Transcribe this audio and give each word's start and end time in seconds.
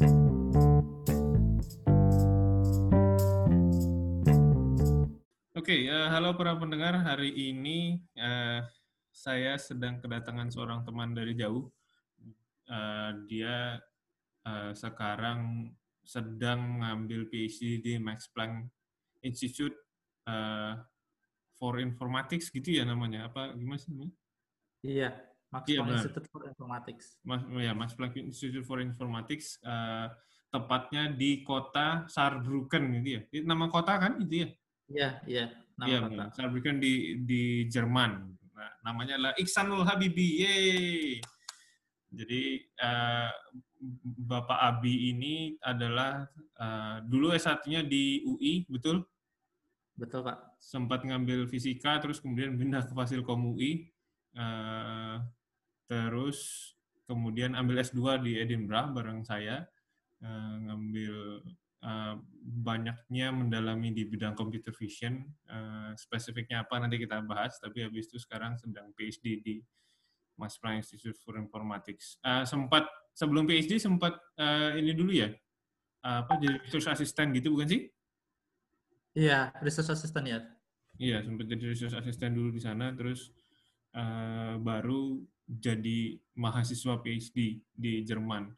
Oke, 0.00 0.08
okay, 5.52 5.92
uh, 5.92 6.08
halo 6.08 6.32
para 6.40 6.56
pendengar. 6.56 6.96
Hari 7.04 7.28
ini 7.28 8.00
uh, 8.16 8.64
saya 9.12 9.60
sedang 9.60 10.00
kedatangan 10.00 10.48
seorang 10.48 10.88
teman 10.88 11.12
dari 11.12 11.36
jauh. 11.36 11.68
Uh, 12.64 13.12
dia 13.28 13.76
uh, 14.48 14.72
sekarang 14.72 15.68
sedang 16.00 16.80
mengambil 16.80 17.28
PhD 17.28 17.84
di 17.84 18.00
Max 18.00 18.24
Planck 18.32 18.72
Institute 19.20 19.76
uh, 20.24 20.80
for 21.60 21.76
Informatics, 21.76 22.48
gitu 22.48 22.72
ya 22.72 22.88
namanya? 22.88 23.28
Apa 23.28 23.52
gimana 23.52 23.76
sih? 23.76 24.08
Iya, 24.80 25.12
Max 25.50 25.64
iya, 25.66 25.82
Planck 25.82 25.94
Institute 25.98 26.28
for 26.30 26.42
Informatics. 26.46 27.04
Mas, 27.26 27.42
ya, 27.58 27.72
Max 27.74 27.88
Planck 27.98 28.14
Institute 28.16 28.66
for 28.66 28.78
Informatics. 28.78 29.58
Uh, 29.66 30.06
tepatnya 30.50 31.10
di 31.10 31.42
kota 31.42 32.06
Saarbrücken, 32.06 33.02
gitu 33.02 33.08
ya. 33.18 33.20
Nama 33.46 33.66
kota 33.66 33.98
kan, 33.98 34.18
itu 34.22 34.46
ya? 34.46 34.48
Iya, 34.90 35.10
iya. 35.26 35.44
Iya, 35.80 36.28
saya 36.36 36.52
berikan 36.52 36.76
di 36.76 37.24
di 37.24 37.64
Jerman. 37.72 38.36
Nah, 38.52 38.72
namanya 38.84 39.16
adalah 39.16 39.34
Iksanul 39.40 39.86
Habibi. 39.88 40.44
Yeay. 40.44 41.16
Jadi 42.10 42.60
uh, 42.82 43.30
Bapak 44.04 44.60
Abi 44.60 45.14
ini 45.14 45.56
adalah 45.64 46.28
uh, 46.60 47.00
dulu 47.00 47.32
S1-nya 47.32 47.86
di 47.86 48.20
UI, 48.28 48.68
betul? 48.68 49.08
Betul, 49.96 50.20
Pak. 50.26 50.60
Sempat 50.60 51.00
ngambil 51.06 51.48
fisika, 51.48 51.96
terus 51.96 52.20
kemudian 52.20 52.60
pindah 52.60 52.84
ke 52.84 52.92
Fasilkom 52.92 53.56
UI. 53.56 53.88
Uh, 54.36 55.22
terus 55.90 56.70
kemudian 57.10 57.58
ambil 57.58 57.82
S2 57.82 58.22
di 58.22 58.38
Edinburgh 58.38 58.94
bareng 58.94 59.26
saya. 59.26 59.66
Uh, 60.20 60.56
ngambil 60.68 61.42
Eh, 61.80 62.14
banyaknya 62.60 63.32
mendalami 63.32 63.88
di 63.96 64.04
bidang 64.04 64.36
computer 64.36 64.68
vision. 64.76 65.24
Uh, 65.48 65.96
spesifiknya 65.96 66.60
apa 66.60 66.76
nanti 66.76 67.00
kita 67.00 67.24
bahas, 67.24 67.56
tapi 67.56 67.80
habis 67.80 68.04
itu 68.04 68.20
sekarang 68.20 68.52
sedang 68.60 68.92
PhD 68.92 69.40
di 69.40 69.56
Mas 70.36 70.60
Planck 70.60 70.84
Institute 70.84 71.16
for 71.24 71.40
Informatics. 71.40 72.20
Uh, 72.20 72.44
sempat 72.44 72.84
sebelum 73.16 73.48
PhD 73.48 73.80
sempat 73.80 74.12
uh, 74.36 74.76
ini 74.76 74.92
dulu 74.92 75.08
ya, 75.08 75.32
uh, 76.04 76.20
apa 76.20 76.36
jadi 76.36 76.60
research 76.60 76.92
assistant 76.92 77.32
gitu 77.32 77.56
bukan 77.56 77.68
sih? 77.72 77.82
Iya, 79.16 79.48
research 79.64 79.88
assistant 79.88 80.26
ya. 80.28 80.44
Iya, 81.00 81.24
sempat 81.24 81.48
jadi 81.48 81.64
research 81.64 81.96
assistant 81.96 82.36
dulu 82.36 82.52
di 82.52 82.60
sana, 82.60 82.92
terus 82.92 83.32
uh, 83.96 84.60
baru 84.60 85.16
jadi 85.50 86.14
mahasiswa 86.38 87.02
PhD 87.02 87.58
di 87.74 87.92
Jerman. 88.06 88.54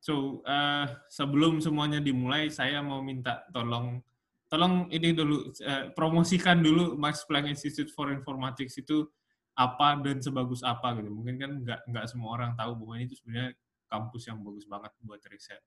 So 0.00 0.44
uh, 0.44 0.88
sebelum 1.08 1.64
semuanya 1.64 2.00
dimulai, 2.00 2.52
saya 2.52 2.84
mau 2.84 3.00
minta 3.00 3.44
tolong 3.52 4.04
tolong 4.52 4.90
ini 4.92 5.16
dulu 5.16 5.48
uh, 5.64 5.92
promosikan 5.96 6.60
dulu 6.60 6.96
Max 7.00 7.24
Planck 7.24 7.48
Institute 7.48 7.88
for 7.92 8.12
Informatics 8.12 8.76
itu 8.76 9.08
apa 9.56 9.96
dan 10.00 10.20
sebagus 10.20 10.60
apa 10.60 10.96
gitu. 11.00 11.08
Mungkin 11.08 11.36
kan 11.40 11.52
nggak 11.64 11.80
nggak 11.88 12.04
semua 12.08 12.36
orang 12.36 12.52
tahu 12.56 12.76
bahwa 12.84 13.00
ini 13.00 13.08
itu 13.08 13.16
sebenarnya 13.20 13.56
kampus 13.88 14.22
yang 14.28 14.38
bagus 14.44 14.64
banget 14.68 14.92
buat 15.04 15.20
riset. 15.28 15.62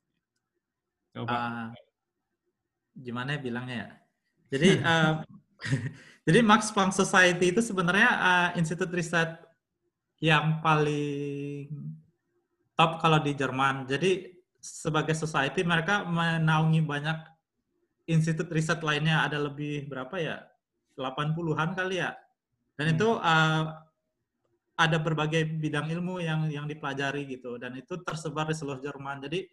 Coba. 1.13 1.33
Uh, 1.33 1.69
gimana 2.97 3.38
ya 3.38 3.39
bilangnya 3.41 3.77
ya? 3.77 3.89
Jadi 4.53 4.69
uh, 4.85 5.13
jadi 6.29 6.39
Max 6.45 6.69
Planck 6.69 6.93
Society 6.93 7.49
itu 7.49 7.61
sebenarnya 7.63 8.09
uh, 8.21 8.49
institut 8.53 8.91
riset 8.93 9.33
yang 10.23 10.63
paling 10.63 11.67
top 12.79 13.03
kalau 13.03 13.19
di 13.19 13.35
Jerman. 13.35 13.83
Jadi 13.83 14.31
sebagai 14.63 15.11
society 15.11 15.67
mereka 15.67 16.07
menaungi 16.07 16.79
banyak 16.79 17.17
institut 18.07 18.47
riset 18.47 18.79
lainnya 18.79 19.27
ada 19.27 19.35
lebih 19.35 19.91
berapa 19.91 20.16
ya 20.16 20.39
80-an 20.95 21.75
kali 21.75 21.99
ya. 21.99 22.16
Dan 22.79 22.85
hmm. 22.88 22.95
itu 22.95 23.09
uh, 23.19 23.63
ada 24.73 24.97
berbagai 24.97 25.44
bidang 25.59 25.91
ilmu 25.91 26.23
yang 26.23 26.47
yang 26.50 26.66
dipelajari 26.66 27.28
gitu 27.29 27.61
dan 27.61 27.75
itu 27.75 28.00
tersebar 28.01 28.47
di 28.47 28.55
seluruh 28.55 28.79
Jerman. 28.79 29.28
Jadi 29.28 29.44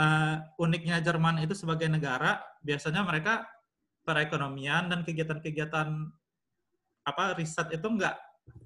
uh, 0.00 0.40
uniknya 0.56 1.04
Jerman 1.04 1.44
itu 1.44 1.52
sebagai 1.52 1.86
negara 1.86 2.40
biasanya 2.64 3.04
mereka 3.04 3.44
perekonomian 4.08 4.88
dan 4.88 5.04
kegiatan-kegiatan 5.04 5.88
apa 7.04 7.24
riset 7.36 7.76
itu 7.76 7.86
enggak 7.86 8.16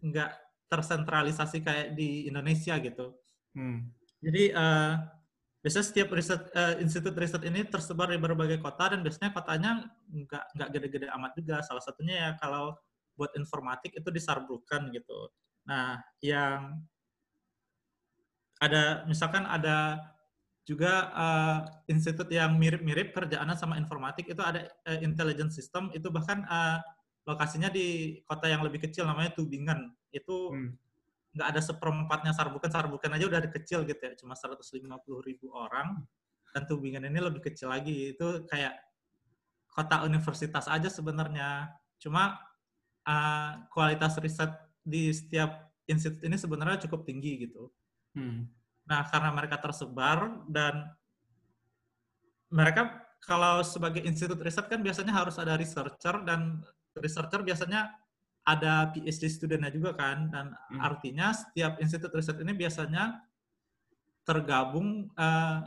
enggak 0.03 0.31
tersentralisasi 0.73 1.61
kayak 1.61 1.93
di 1.93 2.25
Indonesia 2.33 2.81
gitu. 2.81 3.13
Hmm. 3.53 3.93
Jadi 4.25 4.57
uh, 4.57 4.97
biasanya 5.61 5.87
setiap 5.93 6.09
riset 6.17 6.49
uh, 6.57 6.81
institut 6.81 7.13
riset 7.13 7.45
ini 7.45 7.69
tersebar 7.69 8.09
di 8.09 8.17
berbagai 8.17 8.57
kota 8.65 8.97
dan 8.97 9.05
biasanya 9.05 9.37
kotanya 9.37 9.71
nggak 10.09 10.45
nggak 10.57 10.69
gede-gede 10.73 11.07
amat 11.13 11.37
juga. 11.37 11.61
Salah 11.61 11.85
satunya 11.85 12.15
ya 12.17 12.31
kalau 12.41 12.73
buat 13.13 13.37
informatik 13.37 13.93
itu 13.93 14.09
di 14.09 14.21
Saarbrücken 14.25 14.89
gitu. 14.97 15.29
Nah, 15.69 16.01
yang 16.25 16.81
ada 18.63 19.05
misalkan 19.05 19.45
ada 19.45 20.01
juga 20.63 21.11
uh, 21.11 21.59
institut 21.91 22.31
yang 22.31 22.55
mirip-mirip 22.55 23.11
kerjaannya 23.11 23.59
sama 23.59 23.75
informatik 23.75 24.31
itu 24.31 24.39
ada 24.39 24.71
uh, 24.87 24.99
intelligence 25.03 25.59
system 25.59 25.91
itu 25.91 26.07
bahkan 26.09 26.47
uh, 26.47 26.79
lokasinya 27.23 27.71
di 27.71 28.19
kota 28.27 28.51
yang 28.51 28.67
lebih 28.67 28.83
kecil 28.83 29.07
namanya 29.07 29.31
Tubingen 29.35 29.95
itu 30.11 30.51
hmm. 30.53 30.71
nggak 31.39 31.49
ada 31.49 31.61
seperempatnya 31.63 32.33
Sarbukan, 32.35 32.71
Sarbukan 32.71 33.15
aja 33.15 33.25
udah 33.31 33.41
kecil 33.49 33.87
gitu 33.89 34.03
ya, 34.03 34.13
cuma 34.19 34.37
150 34.37 34.85
ribu 35.25 35.49
orang, 35.55 36.03
dan 36.53 36.63
Tubingen 36.69 37.09
ini 37.09 37.19
lebih 37.23 37.41
kecil 37.41 37.73
lagi, 37.73 38.13
itu 38.13 38.45
kayak 38.45 38.77
kota 39.73 40.05
universitas 40.05 40.69
aja 40.69 40.93
sebenarnya, 40.93 41.73
cuma 41.97 42.37
uh, 43.09 43.65
kualitas 43.73 44.21
riset 44.21 44.53
di 44.85 45.09
setiap 45.15 45.73
institut 45.89 46.21
ini 46.27 46.37
sebenarnya 46.37 46.85
cukup 46.85 47.09
tinggi 47.09 47.49
gitu. 47.49 47.73
Hmm. 48.13 48.51
Nah, 48.85 49.09
karena 49.09 49.31
mereka 49.33 49.57
tersebar 49.63 50.45
dan 50.51 50.91
mereka 52.53 53.09
kalau 53.23 53.65
sebagai 53.65 54.05
institut 54.05 54.37
riset 54.43 54.69
kan 54.69 54.85
biasanya 54.85 55.15
harus 55.15 55.41
ada 55.41 55.57
researcher 55.57 56.21
dan 56.27 56.61
researcher 56.99 57.41
biasanya 57.41 57.93
ada 58.43 58.91
PhD 58.91 59.31
studentnya 59.31 59.71
juga 59.71 59.95
kan 59.95 60.27
dan 60.29 60.51
hmm. 60.51 60.81
artinya 60.83 61.31
setiap 61.31 61.79
institut 61.79 62.11
riset 62.11 62.37
ini 62.43 62.53
biasanya 62.59 63.23
tergabung 64.27 65.11
uh, 65.15 65.63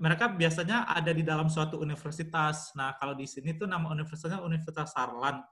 mereka 0.00 0.32
biasanya 0.32 0.88
ada 0.88 1.12
di 1.12 1.20
dalam 1.20 1.52
suatu 1.52 1.76
universitas. 1.84 2.72
Nah, 2.72 2.96
kalau 2.96 3.12
di 3.12 3.28
sini 3.28 3.52
tuh 3.52 3.68
nama 3.68 3.92
universitasnya 3.92 4.40
Universitas 4.40 4.96
Saarland. 4.96 5.44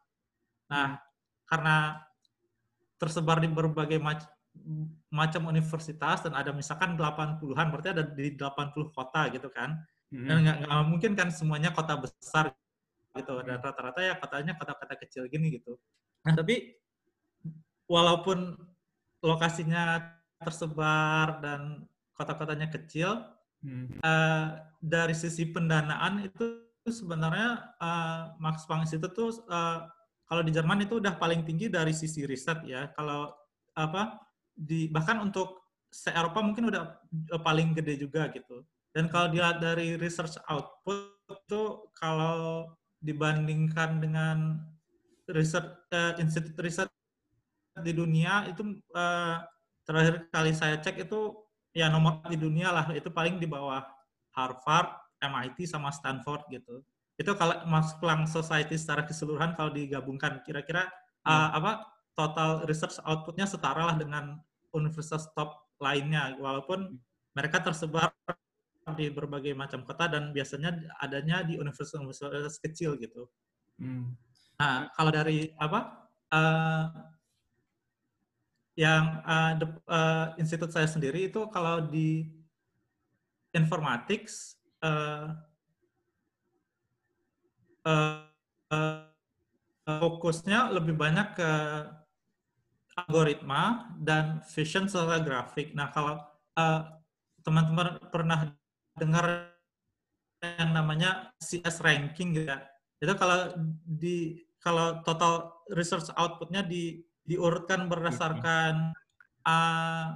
Nah, 0.72 0.96
hmm. 0.96 0.98
karena 1.44 1.76
tersebar 2.96 3.44
di 3.44 3.52
berbagai 3.52 4.00
mac 4.00 4.24
macam 5.12 5.52
universitas 5.52 6.24
dan 6.24 6.34
ada 6.34 6.50
misalkan 6.56 6.96
80-an, 6.96 7.68
berarti 7.68 7.88
ada 7.92 8.04
di 8.08 8.32
80 8.32 8.96
kota 8.96 9.28
gitu 9.28 9.52
kan. 9.52 9.76
Hmm. 10.08 10.24
Dan 10.24 10.36
nggak 10.40 10.84
mungkin 10.88 11.12
kan 11.12 11.28
semuanya 11.28 11.76
kota 11.76 12.00
besar 12.00 12.56
gitu. 13.18 13.42
Dan 13.42 13.58
rata-rata 13.58 14.00
ya 14.00 14.14
kotanya 14.16 14.54
kota-kota 14.54 14.94
kecil 14.94 15.26
gini 15.26 15.58
gitu. 15.58 15.74
Nah, 16.24 16.38
tapi 16.38 16.78
walaupun 17.90 18.54
lokasinya 19.26 20.14
tersebar 20.38 21.42
dan 21.42 21.84
kota-kotanya 22.14 22.70
kecil, 22.70 23.26
hmm. 23.66 23.98
uh, 24.02 24.62
dari 24.78 25.14
sisi 25.14 25.50
pendanaan 25.50 26.22
itu 26.22 26.62
sebenarnya 26.86 27.74
uh, 27.82 28.38
Max 28.38 28.64
Planck 28.64 28.88
itu 28.88 29.08
tuh 29.10 29.42
uh, 29.50 29.90
kalau 30.28 30.42
di 30.44 30.52
Jerman 30.52 30.84
itu 30.84 31.00
udah 31.00 31.16
paling 31.16 31.42
tinggi 31.42 31.72
dari 31.72 31.96
sisi 31.96 32.28
riset 32.28 32.62
ya. 32.68 32.92
Kalau 32.92 33.32
apa 33.74 34.20
di 34.52 34.90
bahkan 34.92 35.22
untuk 35.24 35.68
se 35.88 36.12
Eropa 36.12 36.44
mungkin 36.44 36.68
udah 36.68 37.00
paling 37.40 37.72
gede 37.72 38.04
juga 38.04 38.28
gitu. 38.28 38.60
Dan 38.92 39.08
kalau 39.08 39.32
dilihat 39.32 39.60
dari 39.62 39.96
research 39.96 40.36
output 40.48 41.16
itu 41.32 41.62
kalau 41.96 42.68
dibandingkan 42.98 44.02
dengan 44.02 44.58
riset 45.30 45.64
uh, 45.92 46.16
institut 46.18 46.56
riset 46.58 46.88
di 47.78 47.94
dunia 47.94 48.48
itu 48.50 48.80
uh, 48.96 49.38
terakhir 49.86 50.26
kali 50.34 50.52
saya 50.52 50.80
cek 50.82 51.06
itu 51.06 51.36
ya 51.76 51.86
nomor 51.92 52.24
di 52.26 52.34
dunia 52.34 52.74
lah 52.74 52.90
itu 52.90 53.06
paling 53.12 53.38
di 53.38 53.46
bawah 53.46 53.84
Harvard, 54.34 54.90
MIT 55.18 55.66
sama 55.66 55.90
Stanford 55.90 56.46
gitu. 56.50 56.82
Itu 57.18 57.34
kalau 57.34 57.66
Max 57.66 57.98
Planck 57.98 58.30
Society 58.30 58.78
secara 58.78 59.02
keseluruhan 59.02 59.58
kalau 59.58 59.74
digabungkan 59.74 60.42
kira-kira 60.46 60.86
uh, 61.26 61.30
hmm. 61.30 61.58
apa 61.58 61.70
total 62.14 62.50
research 62.66 62.98
outputnya 63.02 63.46
setara 63.46 63.94
lah 63.94 63.96
dengan 63.98 64.38
universitas 64.74 65.30
top 65.34 65.54
lainnya 65.78 66.34
walaupun 66.38 66.98
mereka 67.34 67.62
tersebar 67.62 68.10
di 68.94 69.10
berbagai 69.12 69.52
macam 69.52 69.84
kota 69.84 70.08
dan 70.08 70.30
biasanya 70.30 70.76
adanya 71.02 71.42
di 71.42 71.58
universitas-universitas 71.60 72.60
kecil 72.62 72.96
gitu. 72.96 73.28
Hmm. 73.80 74.14
Nah, 74.58 74.90
kalau 74.94 75.10
dari 75.14 75.54
apa 75.54 76.08
uh, 76.34 76.84
yang 78.78 79.22
uh, 79.26 79.52
the, 79.58 79.66
uh, 79.90 80.26
institut 80.38 80.70
saya 80.70 80.86
sendiri 80.86 81.26
itu 81.26 81.46
kalau 81.50 81.82
di 81.82 82.30
informatics 83.50 84.54
uh, 84.82 85.34
uh, 87.82 88.22
uh, 88.70 89.02
fokusnya 89.88 90.74
lebih 90.74 90.94
banyak 90.94 91.34
ke 91.34 91.50
algoritma 92.98 93.94
dan 93.98 94.42
vision 94.52 94.90
secara 94.90 95.22
grafik. 95.22 95.70
Nah, 95.74 95.90
kalau 95.94 96.18
teman-teman 97.46 97.98
uh, 97.98 98.10
pernah 98.10 98.58
dengar 98.98 99.54
yang 100.42 100.70
namanya 100.70 101.32
CS 101.42 101.82
ranking 101.82 102.34
gitu 102.34 102.50
ya. 102.50 102.62
Itu 102.98 103.14
kalau 103.14 103.54
di 103.86 104.42
kalau 104.58 105.00
total 105.06 105.54
research 105.70 106.10
outputnya 106.18 106.66
di 106.66 107.02
diurutkan 107.28 107.86
berdasarkan 107.86 108.90
uh, 109.44 110.06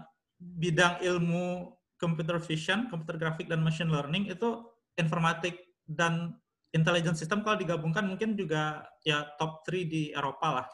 bidang 0.41 0.99
ilmu 1.05 1.77
computer 2.01 2.43
vision, 2.43 2.91
computer 2.91 3.21
graphic 3.21 3.47
dan 3.47 3.63
machine 3.63 3.93
learning 3.93 4.27
itu 4.33 4.67
informatik 4.99 5.77
dan 5.87 6.35
intelligence 6.73 7.21
system 7.21 7.45
kalau 7.45 7.61
digabungkan 7.61 8.09
mungkin 8.09 8.35
juga 8.35 8.83
ya 9.05 9.29
top 9.37 9.63
3 9.69 9.87
di 9.87 10.03
Eropa 10.11 10.63
lah. 10.63 10.67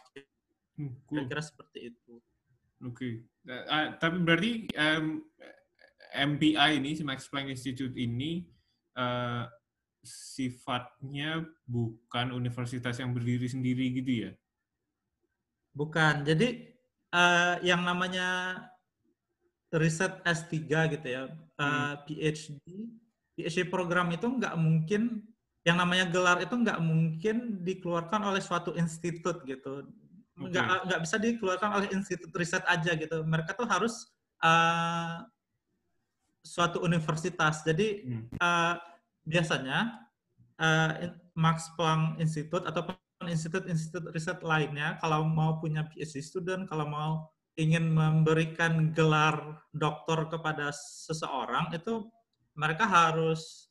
Kira-kira 1.10 1.42
seperti 1.42 1.92
itu. 1.92 2.22
Oke. 2.86 2.94
Okay. 2.94 3.12
Uh, 3.50 3.64
uh, 3.66 3.86
tapi 3.98 4.16
berarti 4.22 4.50
um, 4.78 5.26
MPI 6.14 6.80
ini, 6.80 6.96
si 6.96 7.02
Max 7.04 7.28
Planck 7.28 7.52
Institute 7.52 7.92
ini 7.96 8.46
uh, 8.96 9.44
sifatnya 10.02 11.44
bukan 11.68 12.32
universitas 12.32 12.96
yang 12.96 13.12
berdiri 13.12 13.46
sendiri 13.50 13.92
gitu 13.92 14.28
ya? 14.28 14.32
Bukan. 15.76 16.24
Jadi 16.24 16.74
uh, 17.12 17.60
yang 17.60 17.84
namanya 17.84 18.60
riset 19.68 20.24
S3 20.24 20.56
gitu 20.96 21.06
ya, 21.06 21.22
uh, 21.60 21.62
hmm. 21.62 21.94
PhD, 22.08 22.66
PhD 23.36 23.68
program 23.68 24.08
itu 24.10 24.24
nggak 24.24 24.56
mungkin, 24.56 25.28
yang 25.62 25.76
namanya 25.76 26.08
gelar 26.08 26.40
itu 26.40 26.56
nggak 26.56 26.80
mungkin 26.80 27.60
dikeluarkan 27.60 28.32
oleh 28.32 28.40
suatu 28.40 28.72
institut 28.80 29.44
gitu. 29.44 29.84
Nggak, 30.38 30.64
okay. 30.64 30.84
nggak 30.88 31.00
bisa 31.04 31.16
dikeluarkan 31.20 31.70
oleh 31.76 31.88
institut 31.92 32.32
riset 32.32 32.64
aja 32.64 32.96
gitu. 32.96 33.20
Mereka 33.26 33.52
tuh 33.58 33.68
harus 33.68 34.08
uh, 34.40 35.26
suatu 36.42 36.80
universitas. 36.82 37.62
Jadi 37.66 38.06
hmm. 38.06 38.40
uh, 38.40 38.74
biasanya 39.26 40.08
uh, 40.58 41.12
Max 41.38 41.70
Planck 41.78 42.18
Institute 42.18 42.64
atau 42.66 42.86
institut-institut 43.26 44.14
riset 44.14 44.38
lainnya 44.46 44.94
kalau 45.02 45.26
mau 45.26 45.58
punya 45.58 45.86
PhD 45.90 46.22
student, 46.22 46.70
kalau 46.70 46.86
mau 46.86 47.10
ingin 47.58 47.90
memberikan 47.90 48.94
gelar 48.94 49.58
doktor 49.74 50.30
kepada 50.30 50.70
seseorang 50.70 51.74
itu 51.74 52.06
mereka 52.54 52.86
harus 52.86 53.66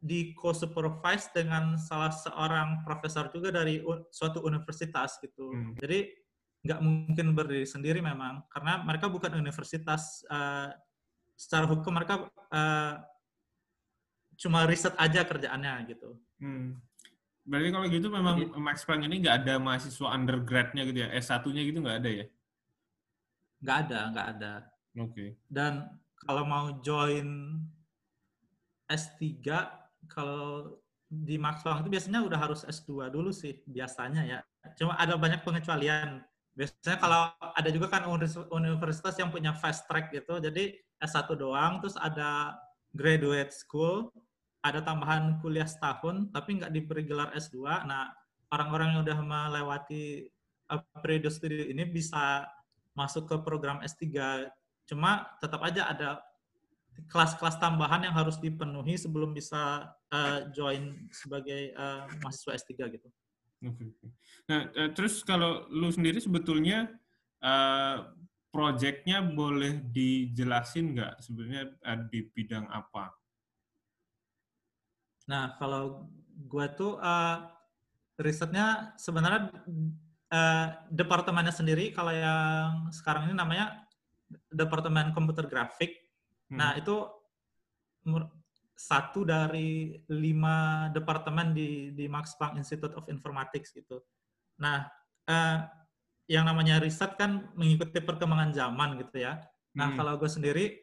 di 0.00 0.32
co-supervise 0.36 1.28
dengan 1.32 1.76
salah 1.76 2.12
seorang 2.12 2.84
profesor 2.84 3.28
juga 3.32 3.52
dari 3.52 3.80
suatu 4.12 4.44
universitas 4.44 5.16
gitu. 5.20 5.52
Hmm. 5.52 5.76
Jadi 5.76 6.08
nggak 6.60 6.80
mungkin 6.84 7.26
berdiri 7.32 7.64
sendiri 7.64 8.04
memang 8.04 8.44
karena 8.52 8.84
mereka 8.84 9.08
bukan 9.08 9.32
universitas 9.32 10.20
uh, 10.28 10.68
secara 11.40 11.64
hukum 11.64 11.96
mereka 11.96 12.28
uh, 12.52 13.00
cuma 14.36 14.68
riset 14.68 14.92
aja 15.00 15.24
kerjaannya 15.24 15.88
gitu. 15.88 16.20
Hmm. 16.36 16.76
Berarti 17.48 17.68
kalau 17.72 17.86
gitu 17.88 18.08
memang 18.12 18.36
Jadi, 18.36 18.60
Max 18.60 18.84
Planck 18.84 19.08
ini 19.08 19.24
nggak 19.24 19.36
ada 19.44 19.54
mahasiswa 19.56 20.08
undergrad-nya 20.12 20.84
gitu 20.84 20.98
ya, 21.00 21.08
S1-nya 21.16 21.62
gitu 21.64 21.80
nggak 21.80 21.98
ada 22.04 22.10
ya? 22.12 22.26
Nggak 23.64 23.76
ada, 23.88 23.98
nggak 24.12 24.26
ada. 24.36 24.52
Oke. 25.00 25.12
Okay. 25.12 25.28
Dan 25.48 25.88
kalau 26.20 26.44
mau 26.44 26.76
join 26.84 27.56
S3, 28.92 29.40
kalau 30.12 30.76
di 31.08 31.40
Max 31.40 31.64
Planck 31.64 31.88
itu 31.88 31.90
biasanya 31.96 32.20
udah 32.20 32.38
harus 32.38 32.68
S2 32.68 33.08
dulu 33.08 33.32
sih, 33.32 33.64
biasanya 33.64 34.28
ya. 34.28 34.38
Cuma 34.76 34.92
ada 35.00 35.16
banyak 35.16 35.40
pengecualian. 35.40 36.20
Biasanya 36.52 37.00
kalau 37.00 37.32
ada 37.32 37.68
juga 37.72 37.88
kan 37.88 38.04
universitas 38.52 39.16
yang 39.16 39.32
punya 39.32 39.56
fast 39.56 39.88
track 39.88 40.12
gitu, 40.12 40.36
jadi 40.36 40.76
S1 41.00 41.28
doang, 41.36 41.80
terus 41.80 41.96
ada 41.96 42.54
graduate 42.92 43.52
school, 43.56 44.12
ada 44.60 44.84
tambahan 44.84 45.40
kuliah 45.40 45.66
setahun, 45.66 46.28
tapi 46.30 46.60
nggak 46.60 46.72
diberi 46.72 47.02
gelar 47.08 47.32
S2. 47.32 47.64
Nah, 47.88 48.12
orang-orang 48.52 48.94
yang 48.94 49.00
udah 49.02 49.18
melewati 49.24 50.28
periode 51.02 51.32
studi 51.32 51.72
ini 51.72 51.82
bisa 51.88 52.46
masuk 52.94 53.26
ke 53.26 53.36
program 53.40 53.80
S3. 53.80 54.06
Cuma 54.84 55.26
tetap 55.40 55.62
aja 55.64 55.88
ada 55.88 56.08
kelas-kelas 57.08 57.56
tambahan 57.56 58.04
yang 58.04 58.14
harus 58.14 58.36
dipenuhi 58.36 58.98
sebelum 59.00 59.32
bisa 59.32 59.88
uh, 60.12 60.38
join 60.52 61.08
sebagai 61.08 61.72
uh, 61.78 62.04
mahasiswa 62.20 62.58
S3 62.60 62.70
gitu. 62.98 63.08
Oke. 63.60 63.92
Nah, 64.48 64.72
terus 64.96 65.22
kalau 65.22 65.68
lu 65.70 65.88
sendiri 65.92 66.18
sebetulnya 66.18 66.90
uh, 67.44 68.08
proyeknya 68.50 69.22
boleh 69.22 69.78
dijelasin 69.94 70.94
nggak 70.98 71.22
sebenarnya 71.22 71.64
di 72.10 72.20
bidang 72.26 72.66
apa? 72.66 73.14
Nah, 75.30 75.54
kalau 75.56 76.10
gue 76.26 76.66
tuh 76.74 76.98
uh, 76.98 77.46
risetnya 78.18 78.94
sebenarnya 78.98 79.54
uh, 80.34 80.66
departemennya 80.90 81.54
sendiri, 81.54 81.94
kalau 81.94 82.10
yang 82.10 82.90
sekarang 82.90 83.30
ini 83.30 83.34
namanya 83.38 83.86
Departemen 84.50 85.14
Komputer 85.14 85.46
Grafik. 85.46 85.94
Hmm. 86.50 86.58
Nah, 86.58 86.70
itu 86.74 87.06
satu 88.74 89.22
dari 89.22 89.94
lima 90.10 90.88
departemen 90.90 91.54
di, 91.54 91.94
di 91.94 92.10
Max 92.10 92.34
Planck 92.34 92.58
Institute 92.58 92.96
of 92.98 93.06
Informatics 93.06 93.70
gitu. 93.70 94.02
Nah, 94.58 94.88
uh, 95.30 95.58
yang 96.30 96.46
namanya 96.46 96.78
riset 96.78 97.18
kan 97.18 97.50
mengikuti 97.58 97.98
perkembangan 97.98 98.54
zaman 98.54 99.02
gitu 99.02 99.26
ya. 99.26 99.42
Nah, 99.74 99.90
hmm. 99.90 99.96
kalau 99.98 100.14
gue 100.14 100.30
sendiri, 100.30 100.78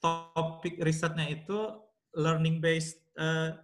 topik 0.00 0.80
risetnya 0.80 1.28
itu 1.28 1.76
learning 2.16 2.64
based 2.64 2.96
uh, 3.20 3.60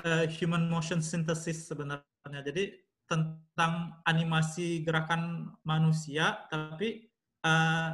uh, 0.00 0.24
human 0.40 0.72
motion 0.72 1.04
synthesis 1.04 1.68
sebenarnya. 1.68 2.40
Jadi 2.48 2.80
tentang 3.04 4.00
animasi 4.08 4.80
gerakan 4.80 5.52
manusia, 5.68 6.48
tapi 6.48 7.04
uh, 7.44 7.92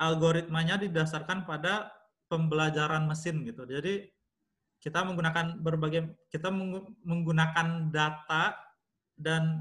algoritmanya 0.00 0.80
didasarkan 0.80 1.44
pada 1.44 1.92
pembelajaran 2.32 3.04
mesin 3.04 3.44
gitu. 3.44 3.68
Jadi 3.68 4.08
kita 4.80 5.04
menggunakan 5.04 5.60
berbagai 5.60 6.08
kita 6.32 6.48
menggunakan 7.04 7.92
data 7.92 8.56
dan 9.20 9.60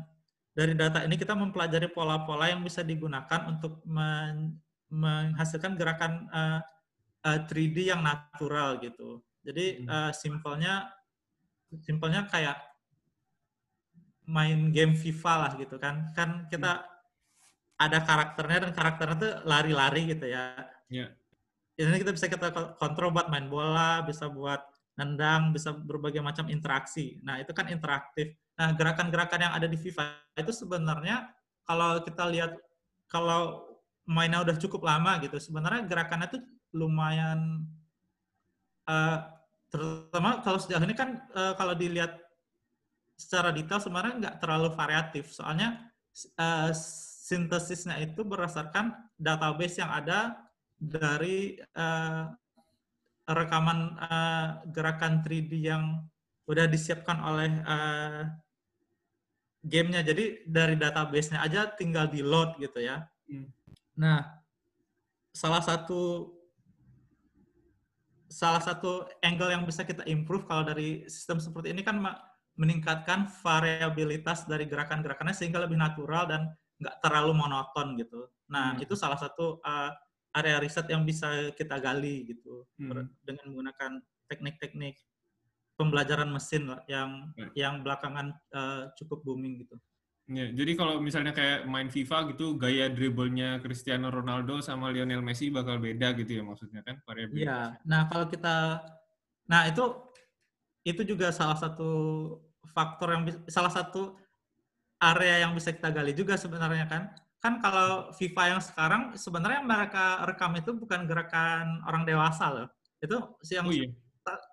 dari 0.60 0.76
data 0.76 1.00
ini 1.08 1.16
kita 1.16 1.32
mempelajari 1.40 1.88
pola-pola 1.88 2.52
yang 2.52 2.60
bisa 2.60 2.84
digunakan 2.84 3.48
untuk 3.48 3.80
men, 3.88 4.60
menghasilkan 4.92 5.80
gerakan 5.80 6.28
uh, 6.36 6.60
uh, 7.24 7.40
3D 7.48 7.96
yang 7.96 8.04
natural 8.04 8.76
gitu. 8.84 9.24
Jadi 9.40 9.88
uh, 9.88 10.12
simpelnya 10.12 10.92
simpelnya 11.80 12.28
kayak 12.28 12.60
main 14.28 14.76
game 14.76 15.00
FIFA 15.00 15.34
lah 15.48 15.52
gitu 15.56 15.80
kan. 15.80 16.12
Kan 16.12 16.52
kita 16.52 16.84
hmm. 16.84 16.88
ada 17.80 18.04
karakternya 18.04 18.68
dan 18.68 18.72
karakternya 18.76 19.16
tuh 19.16 19.34
lari-lari 19.48 20.12
gitu 20.12 20.28
ya. 20.28 20.60
Yeah. 20.92 21.16
Ini 21.80 22.04
kita 22.04 22.12
bisa 22.12 22.28
kita 22.28 22.76
kontrol 22.76 23.16
buat 23.16 23.32
main 23.32 23.48
bola, 23.48 24.04
bisa 24.04 24.28
buat 24.28 24.60
nendang, 25.00 25.56
bisa 25.56 25.72
berbagai 25.72 26.20
macam 26.20 26.52
interaksi. 26.52 27.16
Nah, 27.24 27.40
itu 27.40 27.56
kan 27.56 27.72
interaktif. 27.72 28.36
Nah, 28.60 28.76
gerakan-gerakan 28.76 29.40
yang 29.40 29.54
ada 29.56 29.72
di 29.72 29.80
FIFA 29.80 30.20
itu 30.36 30.52
sebenarnya 30.52 31.32
kalau 31.64 32.04
kita 32.04 32.28
lihat 32.28 32.52
kalau 33.08 33.64
mainnya 34.04 34.44
udah 34.44 34.60
cukup 34.60 34.84
lama 34.84 35.16
gitu, 35.24 35.40
sebenarnya 35.40 35.88
gerakannya 35.88 36.28
tuh 36.28 36.44
lumayan 36.76 37.64
uh, 38.84 39.18
terutama 39.72 40.44
kalau 40.44 40.60
sejauh 40.60 40.84
ini 40.84 40.92
kan 40.92 41.24
uh, 41.32 41.56
kalau 41.56 41.72
dilihat 41.72 42.20
secara 43.16 43.56
detail 43.56 43.80
sebenarnya 43.80 44.14
nggak 44.28 44.38
terlalu 44.44 44.76
variatif. 44.76 45.32
Soalnya 45.32 45.88
uh, 46.36 46.76
sintesisnya 47.30 47.96
itu 48.04 48.28
berdasarkan 48.28 48.92
database 49.16 49.80
yang 49.80 49.92
ada 49.94 50.36
dari 50.76 51.56
uh, 51.80 52.28
rekaman 53.30 53.96
uh, 54.04 54.68
gerakan 54.74 55.24
3D 55.24 55.54
yang 55.64 56.04
udah 56.50 56.66
disiapkan 56.66 57.22
oleh 57.22 57.62
uh, 57.62 58.26
gamenya 59.60 60.02
jadi 60.04 60.44
dari 60.48 60.76
database-nya 60.80 61.44
aja 61.44 61.68
tinggal 61.76 62.08
di 62.08 62.24
load 62.24 62.56
gitu 62.60 62.80
ya. 62.80 63.04
Hmm. 63.28 63.52
Nah, 64.00 64.24
salah 65.36 65.60
satu 65.60 66.32
salah 68.30 68.62
satu 68.62 69.10
angle 69.26 69.52
yang 69.52 69.66
bisa 69.66 69.84
kita 69.84 70.06
improve 70.06 70.46
kalau 70.46 70.64
dari 70.64 71.04
sistem 71.10 71.42
seperti 71.42 71.74
ini 71.74 71.82
kan 71.82 71.98
meningkatkan 72.56 73.26
variabilitas 73.42 74.46
dari 74.46 74.70
gerakan-gerakannya 74.70 75.34
sehingga 75.34 75.64
lebih 75.64 75.80
natural 75.80 76.30
dan 76.30 76.42
nggak 76.80 76.96
terlalu 77.04 77.36
monoton 77.36 78.00
gitu. 78.00 78.32
Nah, 78.48 78.76
hmm. 78.76 78.84
itu 78.88 78.96
salah 78.96 79.20
satu 79.20 79.60
uh, 79.64 79.92
area 80.36 80.62
riset 80.62 80.88
yang 80.88 81.04
bisa 81.04 81.52
kita 81.58 81.82
gali 81.82 82.30
gitu 82.30 82.64
hmm. 82.80 83.10
dengan 83.26 83.44
menggunakan 83.50 83.92
teknik-teknik 84.30 84.96
pembelajaran 85.80 86.28
mesin 86.28 86.68
yang 86.92 87.32
ya. 87.40 87.48
yang 87.56 87.80
belakangan 87.80 88.36
uh, 88.52 88.92
cukup 89.00 89.24
booming 89.24 89.64
gitu. 89.64 89.80
Ya, 90.30 90.46
jadi 90.54 90.78
kalau 90.78 91.02
misalnya 91.02 91.34
kayak 91.34 91.66
main 91.66 91.90
FIFA 91.90 92.36
gitu, 92.36 92.54
gaya 92.54 92.86
dribblenya 92.86 93.64
Cristiano 93.66 94.14
Ronaldo 94.14 94.62
sama 94.62 94.94
Lionel 94.94 95.26
Messi 95.26 95.50
bakal 95.50 95.82
beda 95.82 96.14
gitu 96.14 96.38
ya 96.38 96.44
maksudnya 96.46 96.86
kan 96.86 97.02
Iya. 97.34 97.82
Nah 97.88 98.06
kalau 98.06 98.30
kita, 98.30 98.78
nah 99.50 99.66
itu 99.66 99.90
itu 100.86 101.02
juga 101.02 101.34
salah 101.34 101.58
satu 101.58 101.90
faktor 102.70 103.10
yang 103.10 103.24
salah 103.50 103.74
satu 103.74 104.22
area 105.02 105.48
yang 105.48 105.58
bisa 105.58 105.74
kita 105.74 105.90
gali 105.90 106.14
juga 106.14 106.38
sebenarnya 106.38 106.86
kan. 106.86 107.10
Kan 107.42 107.58
kalau 107.64 108.14
FIFA 108.14 108.44
yang 108.54 108.62
sekarang 108.62 109.02
sebenarnya 109.18 109.66
mereka 109.66 110.28
rekam 110.30 110.54
itu 110.60 110.78
bukan 110.78 111.10
gerakan 111.10 111.82
orang 111.90 112.06
dewasa 112.06 112.54
loh. 112.54 112.68
Itu 113.02 113.18
yang 113.50 113.66
oh, 113.66 113.74
iya. 113.74 113.90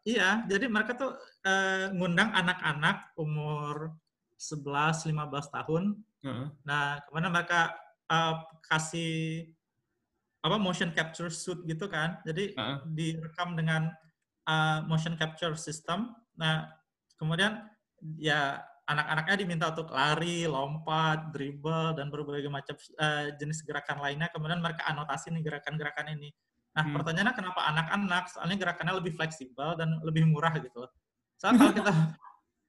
Iya, 0.07 0.45
jadi 0.47 0.71
mereka 0.71 0.95
tuh 0.95 1.13
eh, 1.45 1.91
ngundang 1.93 2.31
anak-anak 2.33 3.17
umur 3.19 3.97
11 4.37 5.09
15 5.09 5.57
tahun. 5.57 5.85
Uh-huh. 6.23 6.49
Nah, 6.69 7.01
kemudian 7.09 7.33
mereka 7.33 7.73
uh, 8.13 8.45
kasih 8.69 9.49
apa 10.45 10.57
motion 10.61 10.93
capture 10.93 11.33
suit 11.33 11.65
gitu 11.65 11.89
kan. 11.89 12.21
Jadi 12.23 12.53
uh-huh. 12.53 12.85
direkam 12.93 13.57
dengan 13.57 13.91
uh, 14.47 14.85
motion 14.85 15.17
capture 15.17 15.57
system. 15.57 16.13
Nah, 16.37 16.69
kemudian 17.17 17.65
ya 18.21 18.61
anak-anaknya 18.87 19.37
diminta 19.41 19.67
untuk 19.73 19.91
lari, 19.91 20.47
lompat, 20.47 21.35
dribble 21.35 21.97
dan 21.99 22.13
berbagai 22.13 22.53
macam 22.53 22.77
uh, 23.01 23.33
jenis 23.35 23.65
gerakan 23.65 23.99
lainnya. 24.05 24.29
Kemudian 24.31 24.61
mereka 24.63 24.87
anotasi 24.87 25.33
nih 25.33 25.43
gerakan-gerakan 25.43 26.15
ini. 26.15 26.31
Nah, 26.77 26.85
hmm. 26.85 26.95
pertanyaannya 27.01 27.35
kenapa 27.35 27.61
anak-anak? 27.73 28.25
Soalnya 28.29 28.57
gerakannya 28.61 28.95
lebih 29.01 29.17
fleksibel 29.17 29.81
dan 29.81 29.97
lebih 30.05 30.29
murah 30.29 30.53
gitu 30.61 30.85
Soalnya 31.41 31.59
kalau 31.65 31.75
kita 31.75 31.93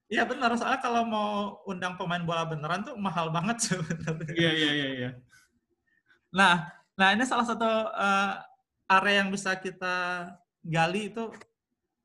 Iya 0.08 0.24
benar, 0.24 0.56
soalnya 0.56 0.80
kalau 0.80 1.04
mau 1.04 1.60
undang 1.68 2.00
pemain 2.00 2.24
bola 2.24 2.48
beneran 2.48 2.80
tuh 2.80 2.96
mahal 2.96 3.28
banget 3.28 3.60
sebenarnya. 3.68 4.32
Iya 4.40 4.52
iya 4.56 4.72
iya. 4.72 4.88
iya. 4.96 5.10
Nah, 6.32 6.72
nah 6.96 7.12
ini 7.12 7.28
salah 7.28 7.44
satu 7.44 7.68
uh, 7.92 8.40
area 8.88 9.20
yang 9.20 9.30
bisa 9.36 9.60
kita 9.60 10.32
gali 10.64 11.12
itu 11.12 11.28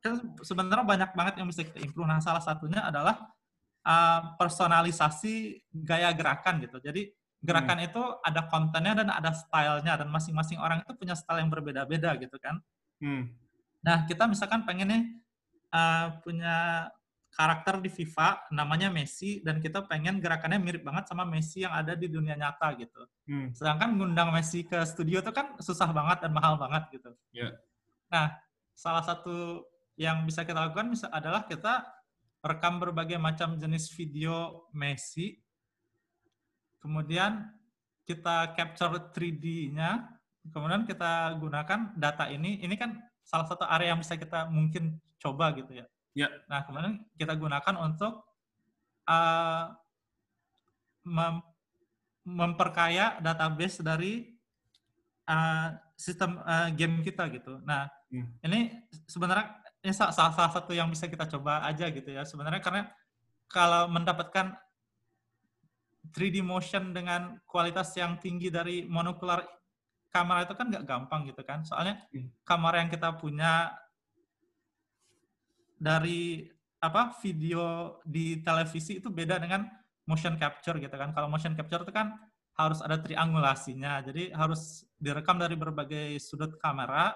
kan 0.03 0.19
sebenarnya 0.43 0.83
banyak 0.83 1.11
banget 1.15 1.35
yang 1.39 1.47
bisa 1.47 1.63
kita 1.63 1.79
improve. 1.79 2.11
Nah, 2.11 2.19
salah 2.19 2.43
satunya 2.43 2.83
adalah 2.83 3.23
uh, 3.87 4.35
personalisasi 4.35 5.63
gaya 5.71 6.11
gerakan 6.11 6.59
gitu. 6.59 6.83
Jadi 6.83 7.07
gerakan 7.43 7.79
hmm. 7.83 7.89
itu 7.91 8.03
ada 8.23 8.47
kontennya 8.47 8.95
dan 9.03 9.09
ada 9.11 9.35
stylenya 9.35 9.99
dan 9.99 10.09
masing-masing 10.09 10.63
orang 10.63 10.79
itu 10.87 10.95
punya 10.95 11.19
style 11.19 11.43
yang 11.43 11.51
berbeda-beda 11.51 12.15
gitu 12.23 12.39
kan. 12.39 12.63
Hmm. 13.03 13.35
Nah, 13.83 14.07
kita 14.07 14.31
misalkan 14.31 14.63
pengen 14.63 14.89
nih 14.89 15.03
uh, 15.75 16.23
punya 16.23 16.87
karakter 17.35 17.83
di 17.83 17.91
FIFA 17.91 18.53
namanya 18.55 18.93
Messi 18.93 19.43
dan 19.43 19.59
kita 19.59 19.83
pengen 19.91 20.23
gerakannya 20.23 20.63
mirip 20.63 20.87
banget 20.87 21.11
sama 21.11 21.27
Messi 21.27 21.67
yang 21.67 21.75
ada 21.75 21.99
di 21.99 22.07
dunia 22.07 22.39
nyata 22.39 22.79
gitu. 22.79 23.03
Hmm. 23.27 23.51
Sedangkan 23.51 23.99
ngundang 23.99 24.31
Messi 24.31 24.63
ke 24.63 24.79
studio 24.87 25.19
itu 25.19 25.33
kan 25.35 25.59
susah 25.59 25.91
banget 25.91 26.23
dan 26.23 26.31
mahal 26.31 26.55
banget 26.61 26.95
gitu. 26.95 27.11
Yeah. 27.35 27.59
Nah, 28.13 28.39
salah 28.77 29.03
satu 29.03 29.67
yang 29.99 30.23
bisa 30.29 30.47
kita 30.47 30.63
lakukan 30.63 30.95
adalah 31.11 31.43
kita 31.49 31.83
rekam 32.45 32.79
berbagai 32.79 33.19
macam 33.19 33.59
jenis 33.59 33.91
video 33.99 34.69
Messi, 34.71 35.42
kemudian 36.83 37.47
kita 38.03 38.53
capture 38.59 39.15
3D-nya, 39.15 40.11
kemudian 40.51 40.83
kita 40.85 41.39
gunakan 41.39 41.95
data 41.95 42.27
ini. 42.29 42.59
Ini 42.61 42.75
kan 42.75 42.99
salah 43.23 43.47
satu 43.47 43.63
area 43.65 43.95
yang 43.95 44.03
bisa 44.03 44.19
kita 44.19 44.51
mungkin 44.51 44.99
coba 45.23 45.55
gitu 45.55 45.79
ya 45.79 45.87
Ya. 46.13 46.29
Nah, 46.49 46.61
kemudian 46.69 47.01
kita 47.17 47.33
gunakan 47.37 47.75
untuk 47.81 48.25
uh, 49.09 49.65
mem 51.09 51.41
memperkaya 52.23 53.19
database 53.19 53.83
dari 53.83 54.31
uh, 55.27 55.75
sistem 55.99 56.39
uh, 56.47 56.71
game 56.71 57.03
kita 57.03 57.27
gitu. 57.35 57.59
Nah, 57.67 57.91
hmm. 58.15 58.39
ini 58.47 58.71
sebenarnya 59.11 59.59
ini 59.83 59.91
salah, 59.91 60.15
salah 60.15 60.53
satu 60.55 60.71
yang 60.71 60.87
bisa 60.87 61.11
kita 61.11 61.27
coba 61.27 61.67
aja 61.67 61.91
gitu 61.91 62.15
ya. 62.15 62.23
Sebenarnya 62.23 62.63
karena 62.63 62.87
kalau 63.51 63.91
mendapatkan 63.91 64.55
3D 66.11 66.43
motion 66.43 66.91
dengan 66.91 67.39
kualitas 67.47 67.95
yang 67.95 68.19
tinggi 68.19 68.51
dari 68.51 68.83
monokular 68.83 69.47
kamera 70.11 70.45
itu 70.45 70.55
kan 70.59 70.67
nggak 70.69 70.85
gampang 70.85 71.31
gitu 71.31 71.43
kan. 71.47 71.63
Soalnya 71.63 72.03
hmm. 72.11 72.43
kamera 72.43 72.83
yang 72.83 72.91
kita 72.91 73.15
punya 73.17 73.71
dari 75.79 76.47
apa 76.83 77.15
video 77.23 77.97
di 78.03 78.43
televisi 78.43 78.99
itu 78.99 79.07
beda 79.07 79.39
dengan 79.39 79.67
motion 80.11 80.35
capture 80.35 80.83
gitu 80.83 80.93
kan. 80.93 81.15
Kalau 81.15 81.31
motion 81.31 81.55
capture 81.55 81.87
itu 81.87 81.95
kan 81.95 82.19
harus 82.59 82.83
ada 82.83 82.99
triangulasinya. 83.01 84.03
Jadi 84.05 84.35
harus 84.35 84.85
direkam 85.01 85.39
dari 85.39 85.55
berbagai 85.55 86.19
sudut 86.21 86.59
kamera 86.59 87.15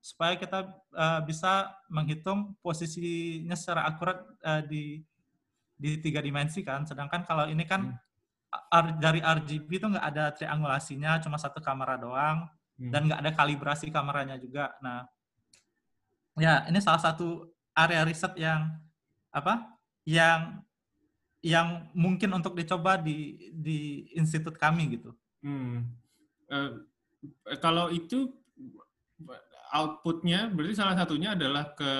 supaya 0.00 0.36
kita 0.36 0.64
uh, 0.96 1.20
bisa 1.24 1.76
menghitung 1.92 2.56
posisinya 2.64 3.52
secara 3.52 3.84
akurat 3.84 4.24
uh, 4.44 4.64
di 4.64 5.04
di 5.80 5.96
tiga 6.00 6.20
dimensi 6.20 6.60
kan. 6.60 6.84
Sedangkan 6.84 7.24
kalau 7.24 7.48
ini 7.48 7.64
kan 7.64 7.90
hmm. 7.90 8.09
Dari 8.98 9.22
RGB 9.22 9.68
itu 9.70 9.86
nggak 9.86 10.06
ada 10.14 10.34
triangulasinya, 10.34 11.22
cuma 11.22 11.38
satu 11.38 11.62
kamera 11.62 11.94
doang 11.94 12.50
hmm. 12.78 12.90
dan 12.90 13.06
nggak 13.06 13.20
ada 13.22 13.32
kalibrasi 13.34 13.90
kameranya 13.94 14.36
juga. 14.38 14.74
Nah, 14.82 15.06
ya 16.34 16.66
ini 16.66 16.82
salah 16.82 16.98
satu 16.98 17.50
area 17.74 18.02
riset 18.02 18.34
yang 18.34 18.74
apa 19.30 19.70
yang 20.02 20.62
yang 21.40 21.88
mungkin 21.96 22.34
untuk 22.36 22.58
dicoba 22.58 23.00
di 23.00 23.50
di 23.54 24.10
institut 24.18 24.58
kami 24.58 24.98
gitu. 24.98 25.14
Hmm. 25.40 25.88
Uh, 26.50 26.84
kalau 27.62 27.88
itu 27.88 28.34
outputnya 29.70 30.50
berarti 30.50 30.74
salah 30.74 30.98
satunya 30.98 31.38
adalah 31.38 31.72
ke 31.78 31.92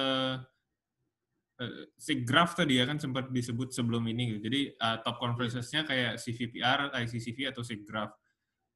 uh, 1.61 1.85
si 1.95 2.25
graph 2.25 2.57
tadi 2.57 2.81
ya 2.81 2.89
kan 2.89 2.97
sempat 2.97 3.29
disebut 3.29 3.71
sebelum 3.71 4.03
ini 4.09 4.37
gitu. 4.37 4.51
Jadi 4.51 4.61
uh, 4.81 4.99
top 5.05 5.21
conferences-nya 5.21 5.85
kayak 5.85 6.17
CVPR, 6.17 6.91
ICCV 6.97 7.53
atau 7.53 7.63
graph 7.85 8.17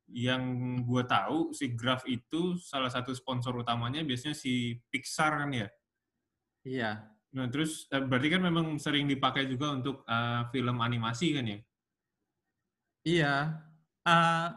Yang 0.04 0.42
gue 0.84 1.02
tahu 1.08 1.38
si 1.56 1.72
graph 1.72 2.04
itu 2.04 2.60
salah 2.60 2.92
satu 2.92 3.16
sponsor 3.16 3.56
utamanya 3.56 4.04
biasanya 4.04 4.36
si 4.36 4.76
Pixar 4.92 5.40
kan 5.40 5.50
ya. 5.50 5.68
Iya. 6.64 6.90
Nah, 7.34 7.50
terus 7.50 7.88
eh, 7.90 8.04
berarti 8.04 8.28
kan 8.30 8.42
memang 8.44 8.78
sering 8.78 9.08
dipakai 9.10 9.48
juga 9.48 9.74
untuk 9.74 10.04
uh, 10.06 10.46
film 10.52 10.76
animasi 10.84 11.34
kan 11.34 11.44
ya? 11.48 11.58
Iya. 13.04 13.34
Uh, 14.04 14.48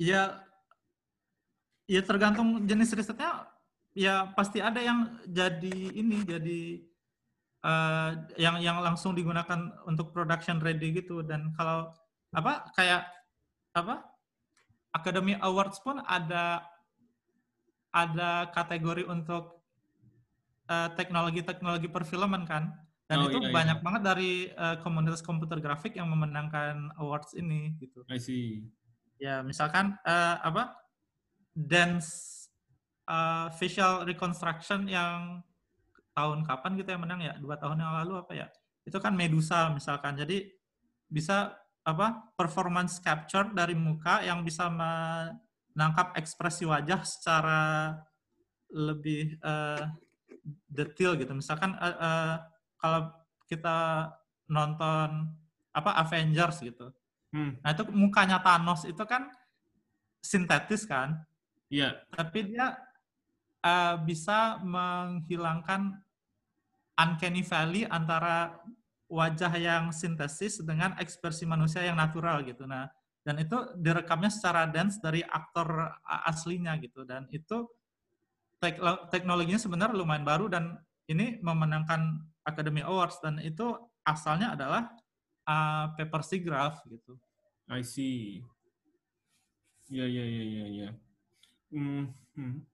ya 0.00 0.40
ya 1.84 2.00
tergantung 2.00 2.64
jenis 2.64 2.96
risetnya 2.96 3.44
ya 3.92 4.32
pasti 4.32 4.64
ada 4.64 4.80
yang 4.80 5.20
jadi 5.28 5.76
ini 5.92 6.24
jadi 6.24 6.60
uh, 7.64 8.10
yang 8.36 8.60
yang 8.60 8.78
langsung 8.80 9.12
digunakan 9.12 9.72
untuk 9.88 10.12
production 10.12 10.60
ready 10.60 10.92
gitu 10.94 11.24
dan 11.24 11.52
kalau 11.56 11.92
apa 12.34 12.68
kayak 12.78 13.06
apa 13.74 14.06
Academy 14.90 15.38
Awards 15.38 15.78
pun 15.82 16.02
ada 16.02 16.66
ada 17.90 18.50
kategori 18.54 19.06
untuk 19.06 19.60
Eh, 20.70 20.88
teknologi-teknologi 20.94 21.90
perfilman 21.90 22.46
kan. 22.46 22.70
Dan 23.10 23.16
oh, 23.18 23.26
itu 23.26 23.42
iya, 23.42 23.50
iya. 23.50 23.54
banyak 23.58 23.78
iya. 23.82 23.84
banget 23.90 24.02
dari 24.06 24.32
uh, 24.54 24.78
komunitas 24.86 25.18
komputer 25.18 25.58
grafik 25.58 25.98
yang 25.98 26.06
memenangkan 26.06 26.94
awards 26.94 27.34
ini 27.34 27.74
gitu. 27.82 28.06
I 28.06 28.22
see. 28.22 28.70
Ya, 29.18 29.42
misalkan 29.42 29.98
uh, 30.06 30.38
apa? 30.38 30.78
Dance 31.50 32.46
uh, 33.10 33.50
facial 33.50 34.06
reconstruction 34.06 34.86
yang 34.86 35.42
tahun 36.16 36.42
kapan 36.44 36.70
gitu 36.78 36.88
yang 36.92 37.02
menang 37.02 37.20
ya? 37.22 37.34
Dua 37.38 37.56
tahun 37.56 37.80
yang 37.80 37.92
lalu 38.04 38.14
apa 38.20 38.32
ya? 38.34 38.46
Itu 38.84 38.98
kan 38.98 39.14
Medusa 39.14 39.70
misalkan. 39.70 40.16
Jadi 40.18 40.50
bisa 41.06 41.54
apa? 41.84 42.32
Performance 42.36 43.00
capture 43.00 43.50
dari 43.50 43.74
muka 43.74 44.20
yang 44.24 44.44
bisa 44.44 44.68
menangkap 44.68 46.14
ekspresi 46.16 46.68
wajah 46.68 47.00
secara 47.04 47.94
lebih 48.70 49.38
uh, 49.42 49.90
detail 50.70 51.18
gitu. 51.18 51.32
Misalkan 51.34 51.74
uh, 51.76 51.96
uh, 51.98 52.34
kalau 52.78 53.10
kita 53.50 54.08
nonton 54.50 55.30
apa 55.70 55.90
Avengers 56.02 56.62
gitu. 56.62 56.90
Hmm. 57.30 57.58
Nah 57.62 57.70
itu 57.70 57.86
mukanya 57.94 58.42
Thanos 58.42 58.86
itu 58.86 59.02
kan 59.06 59.30
sintetis 60.18 60.86
kan. 60.86 61.22
Iya. 61.70 61.94
Yeah. 61.94 62.14
Tapi 62.14 62.38
dia 62.50 62.74
uh, 63.64 63.96
bisa 64.02 64.60
menghilangkan 64.64 66.00
uncanny 66.96 67.40
valley 67.44 67.88
antara 67.88 68.60
wajah 69.10 69.52
yang 69.58 69.90
sintesis 69.90 70.62
dengan 70.62 70.94
ekspresi 71.00 71.48
manusia 71.48 71.82
yang 71.82 71.98
natural 71.98 72.44
gitu. 72.46 72.68
Nah 72.68 72.86
dan 73.20 73.36
itu 73.36 73.56
direkamnya 73.76 74.32
secara 74.32 74.64
dance 74.64 74.96
dari 74.96 75.20
aktor 75.20 75.92
aslinya 76.24 76.72
gitu 76.80 77.04
dan 77.04 77.28
itu 77.28 77.68
teknologinya 79.12 79.60
sebenarnya 79.60 79.96
lumayan 79.96 80.24
baru 80.24 80.48
dan 80.48 80.80
ini 81.08 81.40
memenangkan 81.40 82.20
Academy 82.44 82.80
Awards 82.80 83.20
dan 83.20 83.40
itu 83.40 83.76
asalnya 84.04 84.56
adalah 84.56 84.88
uh, 85.44 85.92
paper 85.96 86.22
SIGGRAPH 86.24 86.76
gitu. 86.88 87.18
I 87.68 87.82
see. 87.84 88.44
Ya 89.90 90.06
ya 90.06 90.24
ya 90.24 90.44
ya 90.44 90.64
ya. 90.70 90.90
Hmm. 91.74 92.14
hmm. 92.38 92.69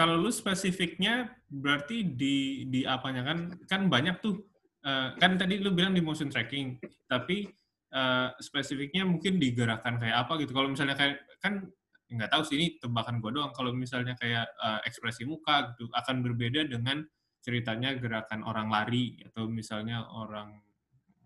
Kalau 0.00 0.16
lu 0.16 0.32
spesifiknya 0.32 1.28
berarti 1.52 2.08
di 2.08 2.64
di 2.72 2.88
apanya 2.88 3.20
kan 3.20 3.52
kan 3.68 3.92
banyak 3.92 4.24
tuh 4.24 4.48
uh, 4.88 5.12
kan 5.20 5.36
tadi 5.36 5.60
lu 5.60 5.76
bilang 5.76 5.92
di 5.92 6.00
motion 6.00 6.32
tracking 6.32 6.80
tapi 7.04 7.52
uh, 7.92 8.32
spesifiknya 8.40 9.04
mungkin 9.04 9.36
digerakkan 9.36 10.00
kayak 10.00 10.24
apa 10.24 10.40
gitu. 10.40 10.56
Kalau 10.56 10.72
misalnya 10.72 10.96
kayak 10.96 11.20
kan 11.44 11.68
nggak 12.08 12.32
tahu 12.32 12.42
sih 12.48 12.56
ini 12.56 12.66
tebakan 12.80 13.20
gue 13.20 13.28
doang. 13.28 13.52
Kalau 13.52 13.76
misalnya 13.76 14.16
kayak 14.16 14.48
uh, 14.56 14.80
ekspresi 14.88 15.28
muka 15.28 15.76
gitu 15.76 15.84
akan 15.92 16.24
berbeda 16.24 16.64
dengan 16.64 17.04
ceritanya 17.44 17.92
gerakan 17.98 18.46
orang 18.48 18.72
lari 18.72 19.20
atau 19.26 19.50
misalnya 19.50 20.06
orang 20.16 20.64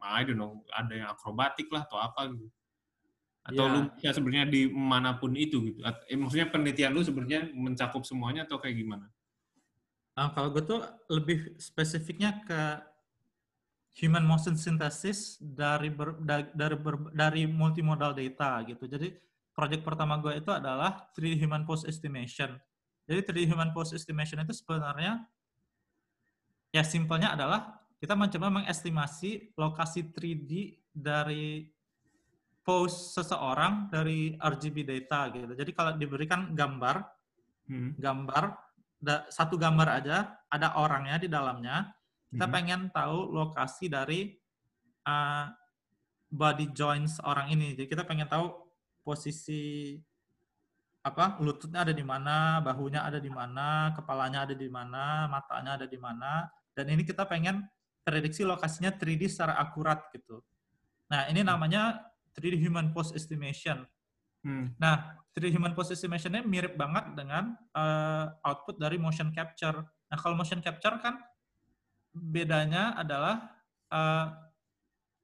I 0.02 0.26
don't 0.26 0.40
know 0.40 0.66
ada 0.74 0.92
yang 0.96 1.08
akrobatik 1.12 1.70
lah 1.70 1.84
atau 1.84 1.98
apa 2.00 2.32
gitu 2.32 2.55
atau 3.46 3.64
ya. 3.64 3.72
lu 3.72 3.80
ya 4.02 4.10
sebenarnya 4.10 4.46
di 4.50 4.66
mana 4.66 5.14
pun 5.14 5.30
itu 5.38 5.62
gitu. 5.70 5.80
Eh, 5.86 6.18
maksudnya 6.18 6.50
penelitian 6.50 6.90
lu 6.90 7.06
sebenarnya 7.06 7.54
mencakup 7.54 8.02
semuanya 8.02 8.42
atau 8.42 8.58
kayak 8.58 8.74
gimana? 8.74 9.06
Nah, 10.16 10.32
kalau 10.34 10.50
gue 10.50 10.64
tuh 10.64 10.82
lebih 11.12 11.54
spesifiknya 11.60 12.42
ke 12.42 12.60
human 14.02 14.26
motion 14.26 14.58
synthesis 14.58 15.38
dari 15.40 15.88
ber, 15.88 16.18
dari 16.52 16.76
ber, 16.76 17.12
dari 17.14 17.46
multimodal 17.46 18.12
data 18.12 18.64
gitu. 18.66 18.84
Jadi 18.84 19.14
project 19.56 19.86
pertama 19.86 20.20
gue 20.20 20.36
itu 20.36 20.50
adalah 20.52 21.08
3D 21.16 21.40
human 21.40 21.64
pose 21.64 21.86
estimation. 21.88 22.58
Jadi 23.06 23.20
3D 23.24 23.54
human 23.54 23.70
pose 23.70 23.94
estimation 23.94 24.42
itu 24.42 24.52
sebenarnya 24.52 25.24
ya 26.74 26.82
simpelnya 26.84 27.32
adalah 27.32 27.80
kita 27.96 28.12
mencoba 28.12 28.52
mengestimasi 28.52 29.56
lokasi 29.56 30.12
3D 30.12 30.76
dari 30.92 31.75
pose 32.66 33.14
seseorang 33.14 33.86
dari 33.86 34.34
RGB 34.34 34.82
data 34.82 35.30
gitu. 35.30 35.54
Jadi 35.54 35.70
kalau 35.70 35.94
diberikan 35.94 36.50
gambar, 36.50 37.06
hmm. 37.70 37.94
gambar 37.94 38.44
da, 38.98 39.22
satu 39.30 39.54
gambar 39.54 40.02
aja 40.02 40.34
ada 40.50 40.74
orangnya 40.74 41.22
di 41.22 41.30
dalamnya, 41.30 41.94
kita 42.26 42.50
hmm. 42.50 42.54
pengen 42.58 42.80
tahu 42.90 43.30
lokasi 43.30 43.86
dari 43.86 44.34
uh, 45.06 45.46
body 46.26 46.74
joints 46.74 47.22
orang 47.22 47.54
ini. 47.54 47.78
Jadi 47.78 47.86
kita 47.86 48.02
pengen 48.02 48.26
tahu 48.26 48.50
posisi 49.06 49.94
apa 51.06 51.38
lututnya 51.38 51.86
ada 51.86 51.94
di 51.94 52.02
mana, 52.02 52.58
bahunya 52.66 53.06
ada 53.06 53.22
di 53.22 53.30
mana, 53.30 53.94
kepalanya 53.94 54.42
ada 54.42 54.58
di 54.58 54.66
mana, 54.66 55.30
matanya 55.30 55.78
ada 55.78 55.86
di 55.86 55.98
mana. 56.02 56.50
Dan 56.74 56.90
ini 56.90 57.06
kita 57.06 57.30
pengen 57.30 57.62
prediksi 58.02 58.42
lokasinya 58.42 58.90
3D 58.90 59.30
secara 59.30 59.54
akurat 59.54 60.02
gitu. 60.10 60.42
Nah, 61.14 61.30
ini 61.30 61.46
hmm. 61.46 61.50
namanya 61.54 62.02
3D 62.36 62.60
Human 62.60 62.92
Pose 62.92 63.16
Estimation. 63.16 63.88
Hmm. 64.44 64.76
Nah, 64.76 65.16
3D 65.32 65.56
Human 65.56 65.72
Pose 65.72 65.96
Estimation 65.96 66.36
ini 66.36 66.44
mirip 66.44 66.76
banget 66.76 67.16
dengan 67.16 67.56
uh, 67.72 68.30
output 68.44 68.76
dari 68.76 69.00
motion 69.00 69.32
capture. 69.32 69.80
Nah, 69.82 70.16
kalau 70.20 70.36
motion 70.36 70.60
capture 70.60 71.00
kan 71.00 71.18
bedanya 72.12 72.94
adalah 72.96 73.56
uh, 73.90 74.32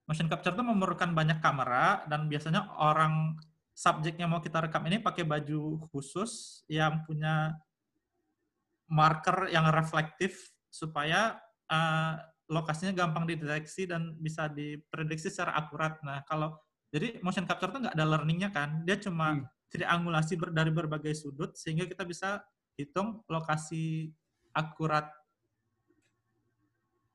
motion 0.09 0.28
capture 0.28 0.52
itu 0.52 0.64
memerlukan 0.64 1.12
banyak 1.14 1.38
kamera 1.38 2.04
dan 2.11 2.26
biasanya 2.26 2.69
orang 2.76 3.38
subjeknya 3.73 4.28
mau 4.28 4.45
kita 4.45 4.61
rekam 4.61 4.85
ini 4.85 5.00
pakai 5.00 5.25
baju 5.25 5.88
khusus 5.88 6.62
yang 6.69 7.00
punya 7.09 7.57
marker 8.92 9.49
yang 9.49 9.64
reflektif 9.73 10.52
supaya 10.69 11.40
uh, 11.73 12.21
lokasinya 12.52 12.92
gampang 12.92 13.25
dideteksi 13.25 13.88
dan 13.88 14.12
bisa 14.20 14.53
diprediksi 14.53 15.33
secara 15.33 15.57
akurat. 15.57 15.96
Nah, 16.05 16.20
kalau 16.29 16.53
jadi 16.92 17.24
motion 17.24 17.48
capture 17.48 17.72
itu 17.72 17.88
nggak 17.88 17.96
ada 17.96 18.05
learningnya 18.05 18.52
kan, 18.52 18.85
dia 18.85 19.00
cuma 19.00 19.40
hmm. 19.40 19.48
triangulasi 19.72 20.37
ber, 20.37 20.52
dari 20.52 20.68
berbagai 20.68 21.16
sudut 21.16 21.57
sehingga 21.57 21.88
kita 21.88 22.05
bisa 22.05 22.44
hitung 22.76 23.24
lokasi 23.33 24.12
akurat 24.52 25.09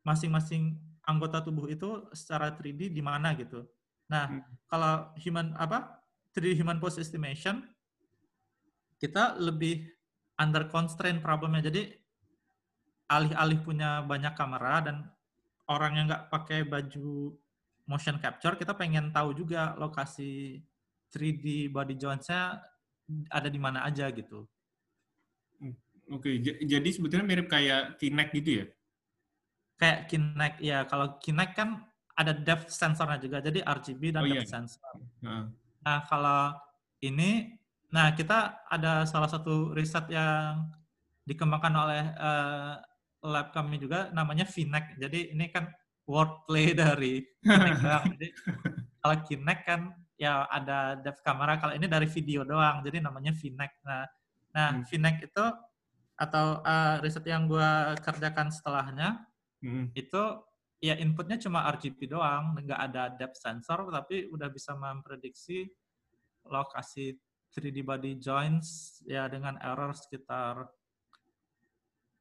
masing-masing 0.01 0.81
anggota 1.05 1.45
tubuh 1.45 1.69
itu 1.69 2.09
secara 2.11 2.49
3D 2.57 2.89
di 2.89 3.01
mana 3.05 3.37
gitu. 3.37 3.69
Nah, 4.09 4.33
hmm. 4.33 4.65
kalau 4.65 5.13
human 5.21 5.53
apa 5.53 6.01
3D 6.33 6.57
human 6.57 6.81
pose 6.81 6.97
estimation 6.97 7.61
kita 8.97 9.37
lebih 9.37 9.85
under 10.41 10.65
constraint 10.69 11.21
problemnya. 11.21 11.61
Jadi 11.69 11.93
alih-alih 13.13 13.61
punya 13.61 14.01
banyak 14.01 14.33
kamera 14.33 14.81
dan 14.81 15.05
orang 15.69 15.91
yang 16.01 16.05
nggak 16.09 16.27
pakai 16.33 16.65
baju 16.65 17.37
motion 17.87 18.19
capture, 18.19 18.59
kita 18.59 18.75
pengen 18.75 19.09
tahu 19.15 19.31
juga 19.33 19.73
lokasi 19.79 20.59
3D 21.09 21.71
body 21.71 21.95
joints-nya 21.95 22.59
ada 23.31 23.47
di 23.47 23.55
mana 23.55 23.87
aja 23.87 24.11
gitu. 24.11 24.43
Hmm, 25.63 25.73
oke, 26.11 26.27
okay. 26.27 26.43
jadi 26.67 26.89
sebetulnya 26.91 27.23
mirip 27.23 27.47
kayak 27.47 27.95
Kinect 27.95 28.31
gitu 28.35 28.49
ya? 28.63 28.65
Kayak 29.79 29.99
Kinect, 30.11 30.57
ya. 30.59 30.83
Kalau 30.83 31.15
Kinect 31.23 31.55
kan 31.55 31.87
ada 32.19 32.35
depth 32.35 32.75
sensornya 32.75 33.17
juga, 33.23 33.39
jadi 33.39 33.63
RGB 33.63 34.11
dan 34.11 34.27
oh, 34.27 34.29
depth 34.29 34.51
iya. 34.51 34.51
sensor. 34.51 34.93
Uh. 35.23 35.47
Nah, 35.87 36.03
kalau 36.11 36.51
ini, 36.99 37.55
nah 37.87 38.11
kita 38.11 38.67
ada 38.67 39.07
salah 39.07 39.31
satu 39.31 39.71
riset 39.71 40.11
yang 40.11 40.67
dikembangkan 41.23 41.73
oleh 41.75 42.03
uh, 42.19 42.83
lab 43.23 43.55
kami 43.55 43.79
juga, 43.79 44.11
namanya 44.11 44.43
VNEC. 44.43 44.99
Jadi 44.99 45.19
ini 45.31 45.47
kan 45.47 45.71
wordplay 46.07 46.71
dari 46.81 47.21
Kinect 47.43 47.79
doang. 47.85 48.05
Jadi 48.15 48.27
kalau 49.03 49.15
Kinect 49.27 49.61
kan 49.67 49.81
ya 50.17 50.49
ada 50.49 50.97
depth 50.97 51.21
kamera, 51.21 51.61
kalau 51.61 51.77
ini 51.77 51.85
dari 51.85 52.09
video 52.09 52.41
doang, 52.41 52.81
jadi 52.81 53.03
namanya 53.03 53.35
VNEC. 53.37 53.71
Nah, 53.85 54.03
nah 54.55 54.69
hmm. 54.73 54.83
VNEC 54.89 55.29
itu 55.29 55.45
atau 56.17 56.65
uh, 56.65 56.97
riset 57.05 57.21
yang 57.29 57.45
gue 57.45 57.71
kerjakan 58.01 58.49
setelahnya 58.49 59.21
hmm. 59.61 59.93
itu 59.93 60.41
ya 60.81 60.97
inputnya 60.97 61.37
cuma 61.37 61.69
RGB 61.69 62.09
doang, 62.09 62.57
nggak 62.57 62.81
ada 62.89 63.13
depth 63.13 63.37
sensor, 63.37 63.85
tapi 63.93 64.25
udah 64.33 64.49
bisa 64.49 64.73
memprediksi 64.73 65.69
lokasi 66.49 67.13
3D 67.53 67.85
body 67.85 68.17
joints 68.17 69.01
ya 69.05 69.29
dengan 69.29 69.57
error 69.61 69.93
sekitar 69.93 70.65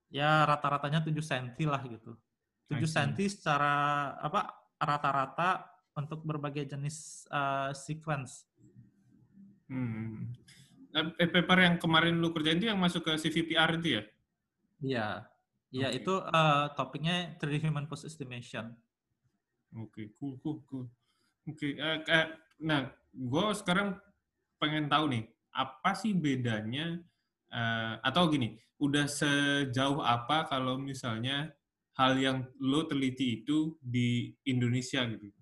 ya 0.08 0.46
rata-ratanya 0.46 1.04
7 1.04 1.12
cm 1.20 1.56
lah 1.68 1.82
gitu. 1.88 2.16
7 2.66 2.82
cm 2.82 3.30
secara 3.30 3.74
apa 4.18 4.50
rata-rata 4.76 5.70
untuk 5.96 6.22
berbagai 6.26 6.68
jenis 6.68 7.24
uh, 7.32 7.72
sequence. 7.72 8.44
Hmm. 9.70 10.34
Eh, 10.96 11.28
paper 11.28 11.58
yang 11.60 11.76
kemarin 11.76 12.16
lu 12.20 12.32
kerjain 12.32 12.56
itu 12.56 12.68
yang 12.68 12.80
masuk 12.80 13.04
ke 13.04 13.12
CVPR 13.16 13.80
itu 13.80 13.88
ya? 14.00 14.02
Iya. 14.80 15.08
Iya, 15.74 15.88
okay. 15.92 15.98
itu 15.98 16.14
uh, 16.14 16.72
topiknya 16.78 17.36
3D 17.42 17.66
Human 17.66 17.90
Post 17.90 18.06
Estimation. 18.06 18.70
Oke, 19.74 19.90
okay, 19.90 20.06
cool, 20.16 20.38
cool, 20.40 20.62
cool. 20.64 20.86
Oke, 21.44 21.74
okay. 21.74 22.06
uh, 22.06 22.32
nah, 22.62 22.88
gue 23.12 23.46
sekarang 23.58 23.98
pengen 24.62 24.86
tahu 24.86 25.10
nih, 25.10 25.24
apa 25.52 25.92
sih 25.98 26.14
bedanya, 26.14 27.02
uh, 27.50 27.98
atau 28.00 28.30
gini, 28.30 28.56
udah 28.78 29.10
sejauh 29.10 30.00
apa 30.00 30.46
kalau 30.46 30.78
misalnya 30.78 31.50
hal 31.96 32.12
yang 32.20 32.44
lo 32.60 32.84
teliti 32.84 33.42
itu 33.42 33.76
di 33.80 34.28
Indonesia 34.44 35.02
gitu. 35.08 35.32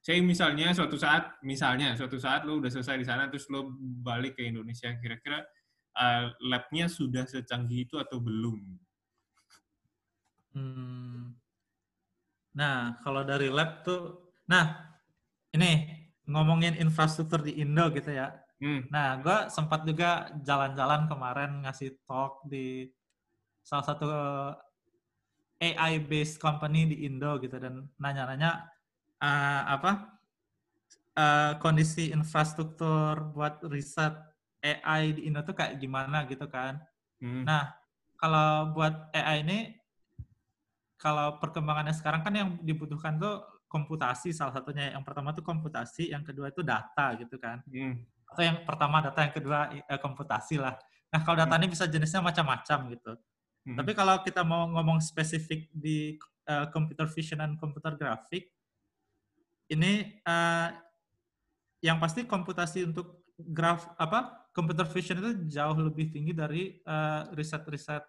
Saya 0.00 0.24
misalnya 0.24 0.72
suatu 0.72 0.96
saat, 0.96 1.36
misalnya 1.44 1.92
suatu 1.92 2.16
saat 2.16 2.48
lo 2.48 2.56
udah 2.64 2.72
selesai 2.72 2.96
di 2.96 3.06
sana, 3.06 3.28
terus 3.28 3.44
lo 3.52 3.76
balik 4.00 4.40
ke 4.40 4.48
Indonesia, 4.48 4.88
kira-kira 4.96 5.44
uh, 6.00 6.32
lab-nya 6.48 6.88
sudah 6.88 7.28
secanggih 7.28 7.84
itu 7.84 8.00
atau 8.00 8.16
belum? 8.16 8.56
Hmm. 10.56 11.36
Nah, 12.56 12.96
kalau 13.04 13.22
dari 13.22 13.52
lab 13.52 13.84
tuh, 13.84 14.32
nah 14.48 14.96
ini 15.52 15.92
ngomongin 16.24 16.80
infrastruktur 16.80 17.44
di 17.44 17.60
Indo 17.60 17.92
gitu 17.92 18.08
ya. 18.08 18.32
Hmm. 18.58 18.88
Nah, 18.88 19.20
gue 19.20 19.38
sempat 19.52 19.84
juga 19.84 20.32
jalan-jalan 20.40 21.04
kemarin 21.04 21.62
ngasih 21.62 22.00
talk 22.08 22.42
di 22.48 22.88
salah 23.62 23.84
satu 23.84 24.08
AI 25.58 25.98
based 25.98 26.38
company 26.38 26.86
di 26.86 26.96
Indo 27.06 27.34
gitu 27.42 27.58
dan 27.58 27.90
nanya-nanya 27.98 28.70
uh, 29.18 29.62
apa 29.74 30.18
uh, 31.18 31.52
kondisi 31.58 32.14
infrastruktur 32.14 33.34
buat 33.34 33.58
riset 33.66 34.14
AI 34.62 35.18
di 35.18 35.26
Indo 35.26 35.42
tuh 35.42 35.54
kayak 35.54 35.78
gimana 35.78 36.26
gitu 36.26 36.46
kan. 36.50 36.78
Hmm. 37.18 37.46
Nah, 37.46 37.74
kalau 38.18 38.74
buat 38.74 39.10
AI 39.14 39.46
ini 39.46 39.58
kalau 40.98 41.38
perkembangannya 41.38 41.94
sekarang 41.94 42.26
kan 42.26 42.34
yang 42.34 42.48
dibutuhkan 42.62 43.18
tuh 43.22 43.42
komputasi 43.70 44.34
salah 44.34 44.50
satunya. 44.50 44.90
Yang 44.94 45.04
pertama 45.06 45.30
itu 45.30 45.42
komputasi, 45.46 46.10
yang 46.10 46.26
kedua 46.26 46.50
itu 46.50 46.66
data 46.66 47.14
gitu 47.14 47.38
kan. 47.38 47.62
Hmm. 47.70 48.02
Atau 48.28 48.42
yang 48.42 48.66
pertama 48.66 48.98
data, 48.98 49.20
yang 49.22 49.34
kedua 49.34 49.58
eh, 49.70 50.00
komputasi 50.00 50.58
lah. 50.58 50.74
Nah 51.14 51.20
kalau 51.22 51.38
data 51.38 51.54
ini 51.56 51.70
bisa 51.70 51.86
jenisnya 51.86 52.18
macam-macam 52.18 52.78
gitu. 52.92 53.12
Hmm. 53.68 53.76
Tapi 53.76 53.92
kalau 53.92 54.16
kita 54.24 54.40
mau 54.40 54.64
ngomong 54.64 54.96
spesifik 55.04 55.68
di 55.76 56.16
uh, 56.48 56.72
computer 56.72 57.04
vision 57.04 57.44
dan 57.44 57.60
computer 57.60 57.92
grafik, 58.00 58.48
ini 59.68 60.16
uh, 60.24 60.72
yang 61.84 62.00
pasti 62.00 62.24
komputasi 62.24 62.88
untuk 62.88 63.28
graf 63.36 63.92
apa 64.00 64.48
computer 64.56 64.88
vision 64.88 65.20
itu 65.20 65.30
jauh 65.52 65.76
lebih 65.76 66.08
tinggi 66.08 66.32
dari 66.32 66.80
uh, 66.88 67.28
riset-riset 67.36 68.02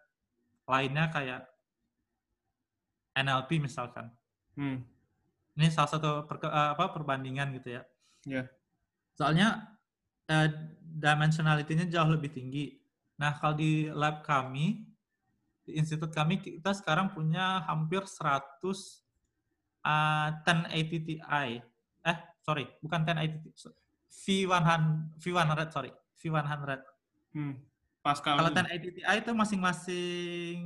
lainnya 0.63 1.11
kayak 1.11 1.43
NLP 3.19 3.59
misalkan. 3.59 4.07
Hmm. 4.55 4.79
Ini 5.59 5.67
salah 5.75 5.91
satu 5.91 6.23
per, 6.23 6.39
uh, 6.47 6.71
apa 6.71 6.87
perbandingan 6.95 7.51
gitu 7.59 7.75
ya. 7.75 7.83
Yeah. 8.23 8.47
Soalnya 9.19 9.75
uh, 10.31 10.47
dimensionality-nya 10.79 11.91
jauh 11.91 12.15
lebih 12.15 12.31
tinggi. 12.31 12.79
Nah, 13.19 13.35
kalau 13.35 13.59
di 13.59 13.91
lab 13.91 14.23
kami 14.23 14.88
di 15.69 15.77
institut 15.77 16.09
kami 16.09 16.41
kita 16.41 16.73
sekarang 16.73 17.13
punya 17.13 17.61
hampir 17.69 18.01
100 18.01 18.57
uh, 19.85 20.29
1080 20.41 21.05
Ti. 21.05 21.15
Eh, 22.09 22.17
sorry, 22.41 22.65
bukan 22.81 23.05
1080 23.05 23.53
V100 24.09 25.21
V100 25.21 25.69
sorry, 25.69 25.93
V100. 26.17 26.81
Hmm. 27.37 27.53
Pascal. 28.01 28.41
Kalau 28.41 28.49
1080 28.49 28.97
Ti 28.97 29.01
itu 29.05 29.31
masing-masing 29.37 30.57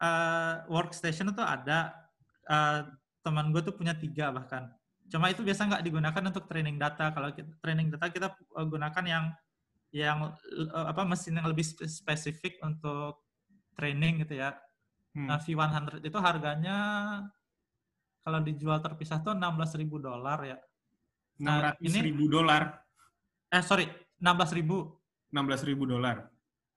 uh, 0.00 0.64
workstation 0.72 1.28
itu 1.28 1.44
ada 1.44 1.92
uh, 2.48 2.88
teman 3.20 3.52
gue 3.52 3.60
tuh 3.60 3.76
punya 3.76 3.92
tiga 3.92 4.32
bahkan. 4.32 4.72
Cuma 5.12 5.28
itu 5.28 5.44
biasa 5.44 5.68
nggak 5.68 5.84
digunakan 5.84 6.22
untuk 6.24 6.48
training 6.48 6.80
data. 6.80 7.12
Kalau 7.12 7.28
kita, 7.36 7.52
training 7.60 7.92
data 7.92 8.08
kita 8.08 8.32
uh, 8.56 8.64
gunakan 8.64 9.04
yang 9.04 9.24
yang 9.92 10.32
uh, 10.72 10.86
apa 10.88 11.04
mesin 11.04 11.36
yang 11.36 11.48
lebih 11.48 11.64
spesifik 11.64 12.60
untuk 12.64 13.27
training 13.78 14.26
gitu 14.26 14.42
ya. 14.42 14.58
Hmm. 15.14 15.30
Nah, 15.30 15.38
V100 15.38 16.02
itu 16.02 16.18
harganya 16.18 16.76
kalau 18.26 18.42
dijual 18.42 18.82
terpisah 18.82 19.22
tuh 19.22 19.38
16 19.38 19.78
ribu 19.78 20.02
dolar 20.02 20.42
ya. 20.42 20.58
Nah, 21.38 21.78
600 21.78 21.86
ini, 21.86 21.98
ribu 22.10 22.26
dolar. 22.26 22.82
Eh, 23.54 23.62
sorry, 23.62 23.86
16 24.18 24.58
ribu. 24.58 24.98
16 25.30 25.62
ribu 25.70 25.86
dolar. 25.86 26.26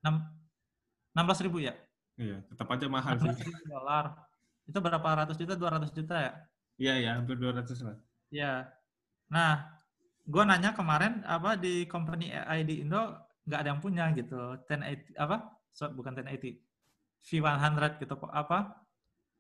16 0.06 1.44
ribu 1.50 1.58
ya? 1.66 1.74
Iya, 2.22 2.46
tetap 2.46 2.70
aja 2.70 2.86
mahal 2.86 3.18
16 3.18 3.42
sih. 3.42 3.50
ribu 3.50 3.66
dolar. 3.66 4.14
Itu 4.70 4.78
berapa 4.78 5.26
ratus 5.26 5.36
juta? 5.42 5.58
200 5.58 5.90
juta 5.92 6.16
ya? 6.22 6.34
Iya, 6.78 6.94
ya, 7.02 7.12
hampir 7.18 7.36
200 7.42 7.82
lah. 7.84 7.98
Iya. 8.32 8.54
Nah, 9.34 9.76
gue 10.24 10.44
nanya 10.46 10.72
kemarin 10.72 11.26
apa 11.26 11.58
di 11.58 11.90
company 11.90 12.32
AI 12.32 12.64
di 12.64 12.86
Indo 12.86 13.18
nggak 13.44 13.60
ada 13.60 13.70
yang 13.74 13.82
punya 13.82 14.06
gitu. 14.14 14.56
1080 14.70 15.18
apa? 15.18 15.58
So, 15.74 15.90
bukan 15.92 16.16
1080. 16.16 16.71
V100 17.26 18.02
gitu 18.02 18.14
apa? 18.30 18.82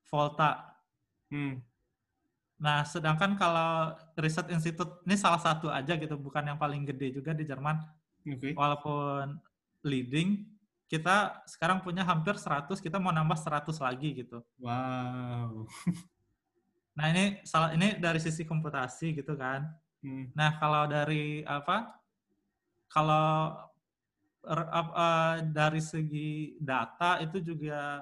Volta. 0.09 0.77
Hmm. 1.31 1.63
Nah, 2.61 2.85
sedangkan 2.85 3.33
kalau 3.39 3.97
riset 4.19 4.45
institut 4.53 5.01
ini 5.09 5.17
salah 5.17 5.41
satu 5.41 5.73
aja 5.73 5.97
gitu, 5.97 6.13
bukan 6.13 6.45
yang 6.45 6.59
paling 6.61 6.85
gede 6.85 7.17
juga 7.17 7.33
di 7.33 7.41
Jerman. 7.41 7.81
Okay. 8.21 8.53
Walaupun 8.53 9.41
leading, 9.81 10.45
kita 10.85 11.41
sekarang 11.49 11.81
punya 11.81 12.05
hampir 12.05 12.37
100, 12.37 12.69
kita 12.77 13.01
mau 13.01 13.09
nambah 13.09 13.39
100 13.39 13.73
lagi 13.81 14.25
gitu. 14.25 14.45
Wow. 14.61 15.65
Nah, 16.91 17.07
ini 17.07 17.39
salah 17.47 17.71
ini 17.71 17.95
dari 18.03 18.19
sisi 18.19 18.43
komputasi 18.43 19.15
gitu 19.15 19.39
kan. 19.39 19.63
Hmm. 20.03 20.27
Nah, 20.35 20.59
kalau 20.59 20.83
dari 20.91 21.39
apa? 21.47 21.95
Kalau 22.91 23.55
uh, 24.45 25.35
dari 25.45 25.81
segi 25.81 26.57
data 26.57 27.21
itu 27.21 27.41
juga 27.41 28.01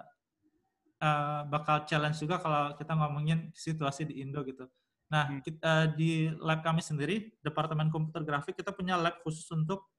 uh, 0.99 1.41
bakal 1.47 1.83
challenge 1.83 2.19
juga 2.19 2.39
kalau 2.39 2.75
kita 2.75 2.93
ngomongin 2.95 3.51
situasi 3.51 4.07
di 4.07 4.23
Indo 4.23 4.43
gitu. 4.47 4.67
Nah, 5.09 5.25
hmm. 5.25 5.39
kita, 5.41 5.65
uh, 5.65 5.85
di 5.97 6.29
lab 6.37 6.61
kami 6.61 6.85
sendiri, 6.85 7.33
Departemen 7.41 7.89
Komputer 7.89 8.21
Grafik, 8.21 8.55
kita 8.61 8.71
punya 8.71 8.93
lab 8.95 9.17
khusus 9.25 9.49
untuk 9.49 9.89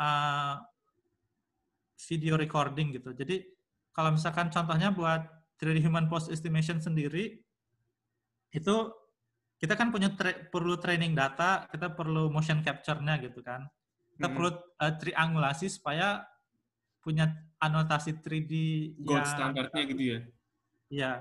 uh, 0.00 0.58
video 2.08 2.34
recording 2.34 2.96
gitu. 2.96 3.14
Jadi 3.14 3.46
kalau 3.94 4.16
misalkan 4.16 4.50
contohnya 4.50 4.90
buat 4.90 5.22
3D 5.60 5.84
Human 5.84 6.08
Pose 6.08 6.32
Estimation 6.32 6.80
sendiri, 6.80 7.38
itu 8.50 8.76
kita 9.60 9.76
kan 9.76 9.92
punya 9.92 10.08
tra 10.16 10.32
perlu 10.48 10.80
training 10.80 11.12
data, 11.12 11.68
kita 11.68 11.92
perlu 11.92 12.32
motion 12.32 12.64
capture-nya 12.64 13.20
gitu 13.20 13.44
kan. 13.44 13.68
Kita 14.20 14.28
hmm. 14.28 14.36
perlu 14.36 14.50
uh, 14.52 14.94
triangulasi 15.00 15.72
supaya 15.72 16.28
punya 17.00 17.32
anotasi 17.56 18.20
3D 18.20 18.52
gold 19.00 19.24
standarnya 19.24 19.82
gitu 19.88 20.02
ya. 20.04 20.18
Iya. 20.92 21.12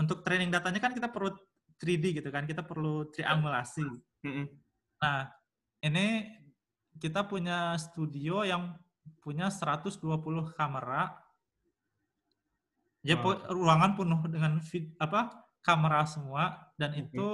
Untuk 0.00 0.24
training 0.24 0.48
datanya 0.48 0.80
kan 0.80 0.96
kita 0.96 1.12
perlu 1.12 1.36
3D 1.76 2.24
gitu 2.24 2.32
kan, 2.32 2.48
kita 2.48 2.64
perlu 2.64 3.04
triangulasi. 3.12 3.84
Hmm. 4.24 4.48
Nah, 5.04 5.28
ini 5.84 6.24
kita 6.96 7.28
punya 7.28 7.76
studio 7.76 8.48
yang 8.48 8.72
punya 9.20 9.52
120 9.52 10.00
kamera. 10.56 11.12
Ya 13.04 13.20
wow. 13.20 13.52
ruangan 13.52 13.92
penuh 13.94 14.20
dengan 14.32 14.58
vid, 14.64 14.96
apa 14.98 15.46
kamera 15.62 16.02
semua 16.08 16.72
dan 16.80 16.96
okay. 16.96 17.06
itu 17.06 17.28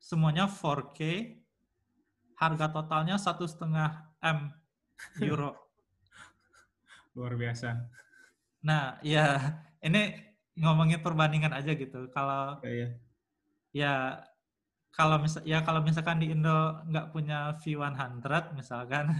semuanya 0.00 0.50
4K. 0.50 1.00
Harga 2.38 2.66
totalnya 2.70 3.16
satu 3.16 3.44
setengah 3.46 4.10
m 4.22 4.50
euro. 5.22 5.54
Luar 7.16 7.38
biasa. 7.38 7.88
Nah, 8.64 8.98
ya 9.04 9.58
ini 9.84 10.14
ngomongin 10.58 11.02
perbandingan 11.02 11.54
aja 11.54 11.74
gitu. 11.74 12.10
Kalau 12.10 12.58
ya, 12.62 12.72
ya. 12.72 12.88
ya 13.74 13.94
kalau 14.94 15.18
misal 15.18 15.42
ya 15.42 15.62
kalau 15.66 15.82
misalkan 15.82 16.22
di 16.22 16.30
Indo 16.30 16.78
nggak 16.86 17.10
punya 17.10 17.58
V100 17.58 18.54
misalkan 18.54 19.10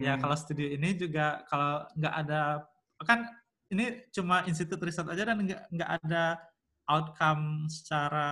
Ya 0.00 0.16
hmm. 0.16 0.20
kalau 0.24 0.36
studio 0.36 0.64
ini 0.64 0.96
juga 0.96 1.44
kalau 1.44 1.84
nggak 1.92 2.14
ada 2.24 2.64
kan 3.04 3.28
ini 3.68 4.08
cuma 4.08 4.42
institut 4.48 4.80
riset 4.80 5.04
aja 5.04 5.28
dan 5.28 5.44
nggak 5.44 5.62
nggak 5.68 5.90
ada 6.00 6.40
outcome 6.88 7.68
secara 7.68 8.28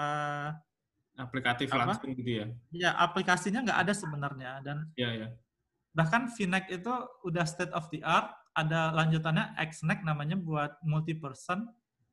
aplikatif 1.18 1.66
apa? 1.74 1.92
langsung 1.92 2.14
gitu 2.14 2.30
ya? 2.30 2.46
Ya 2.70 2.90
aplikasinya 2.94 3.66
nggak 3.66 3.80
ada 3.84 3.94
sebenarnya 3.94 4.52
dan 4.62 4.86
ya, 4.94 5.10
ya. 5.10 5.28
bahkan 5.92 6.30
VNAC 6.30 6.70
itu 6.70 6.94
udah 7.26 7.44
state 7.44 7.74
of 7.74 7.90
the 7.90 8.00
art 8.06 8.30
ada 8.54 8.94
lanjutannya 8.94 9.54
XNAC 9.58 10.06
namanya 10.06 10.38
buat 10.38 10.78
multi 10.86 11.18
person 11.18 11.66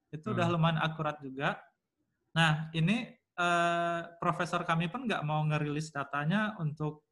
itu 0.09 0.25
hmm. 0.29 0.35
udah 0.37 0.47
lumayan 0.49 0.79
akurat 0.81 1.17
juga. 1.21 1.57
Nah 2.33 2.69
ini 2.73 3.13
eh, 3.15 4.01
profesor 4.17 4.65
kami 4.65 4.89
pun 4.89 5.05
nggak 5.05 5.23
mau 5.25 5.41
ngerilis 5.45 5.93
datanya 5.93 6.57
untuk 6.61 7.05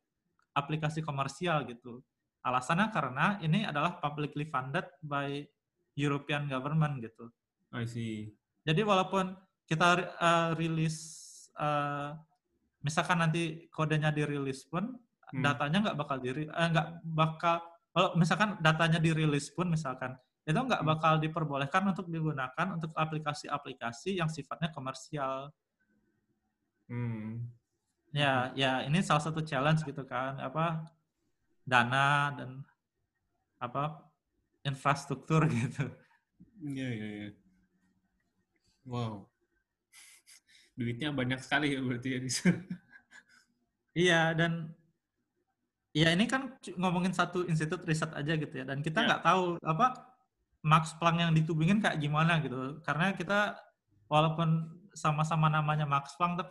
aplikasi 0.54 1.02
komersial 1.02 1.66
gitu. 1.66 2.02
Alasannya 2.44 2.92
karena 2.92 3.40
ini 3.42 3.64
adalah 3.64 3.98
publicly 3.98 4.46
funded 4.46 4.86
by 5.02 5.42
European 5.96 6.50
government 6.50 7.02
gitu. 7.02 7.32
I 7.74 7.88
see. 7.90 8.30
Jadi 8.64 8.82
walaupun 8.86 9.34
kita 9.66 9.90
uh, 10.20 10.50
rilis, 10.60 11.23
uh, 11.58 12.18
misalkan 12.84 13.20
nanti 13.22 13.68
kodenya 13.74 14.14
dirilis 14.14 14.66
pun, 14.68 14.94
hmm. 15.34 15.42
datanya 15.42 15.90
nggak 15.90 15.98
bakal 15.98 16.18
diri, 16.20 16.46
uh, 16.50 16.68
nggak 16.70 16.88
bakal, 17.04 17.58
kalau 17.94 18.10
misalkan 18.18 18.58
datanya 18.60 19.00
dirilis 19.00 19.50
pun 19.54 19.70
misalkan, 19.70 20.14
itu 20.44 20.56
nggak 20.60 20.84
hmm. 20.84 20.92
bakal 20.92 21.14
diperbolehkan 21.18 21.84
untuk 21.88 22.12
digunakan 22.12 22.68
untuk 22.76 22.92
aplikasi-aplikasi 22.94 24.20
yang 24.20 24.28
sifatnya 24.28 24.70
komersial. 24.70 25.50
Hmm. 26.92 27.48
Ya, 28.14 28.54
ya 28.54 28.86
ini 28.86 29.02
salah 29.02 29.24
satu 29.24 29.42
challenge 29.42 29.82
gitu 29.88 30.06
kan, 30.06 30.38
apa 30.38 30.86
dana 31.66 32.30
dan 32.36 32.50
apa 33.58 34.04
infrastruktur 34.68 35.48
gitu. 35.64 35.88
Iya 36.64 36.88
iya 36.92 37.08
iya. 37.08 37.30
Wow. 38.84 39.33
Duitnya 40.74 41.14
banyak 41.14 41.40
sekali 41.42 41.74
ya 41.74 41.80
berarti 41.82 42.08
ya 42.14 42.20
di 42.20 42.30
Iya 44.10 44.22
dan 44.34 44.74
ya 45.94 46.10
ini 46.10 46.26
kan 46.26 46.58
ngomongin 46.82 47.14
satu 47.14 47.46
institut 47.46 47.86
riset 47.86 48.10
aja 48.18 48.34
gitu 48.34 48.50
ya 48.50 48.66
dan 48.66 48.82
kita 48.82 49.06
iya. 49.06 49.08
nggak 49.14 49.22
ya. 49.22 49.26
tahu 49.30 49.44
apa 49.62 49.88
Max 50.66 50.98
Planck 50.98 51.22
yang 51.22 51.32
ditubingin 51.38 51.78
kayak 51.78 52.02
gimana 52.02 52.42
gitu 52.42 52.82
karena 52.82 53.14
kita 53.14 53.54
walaupun 54.10 54.74
sama-sama 54.98 55.54
namanya 55.54 55.86
Max 55.86 56.18
Planck 56.18 56.42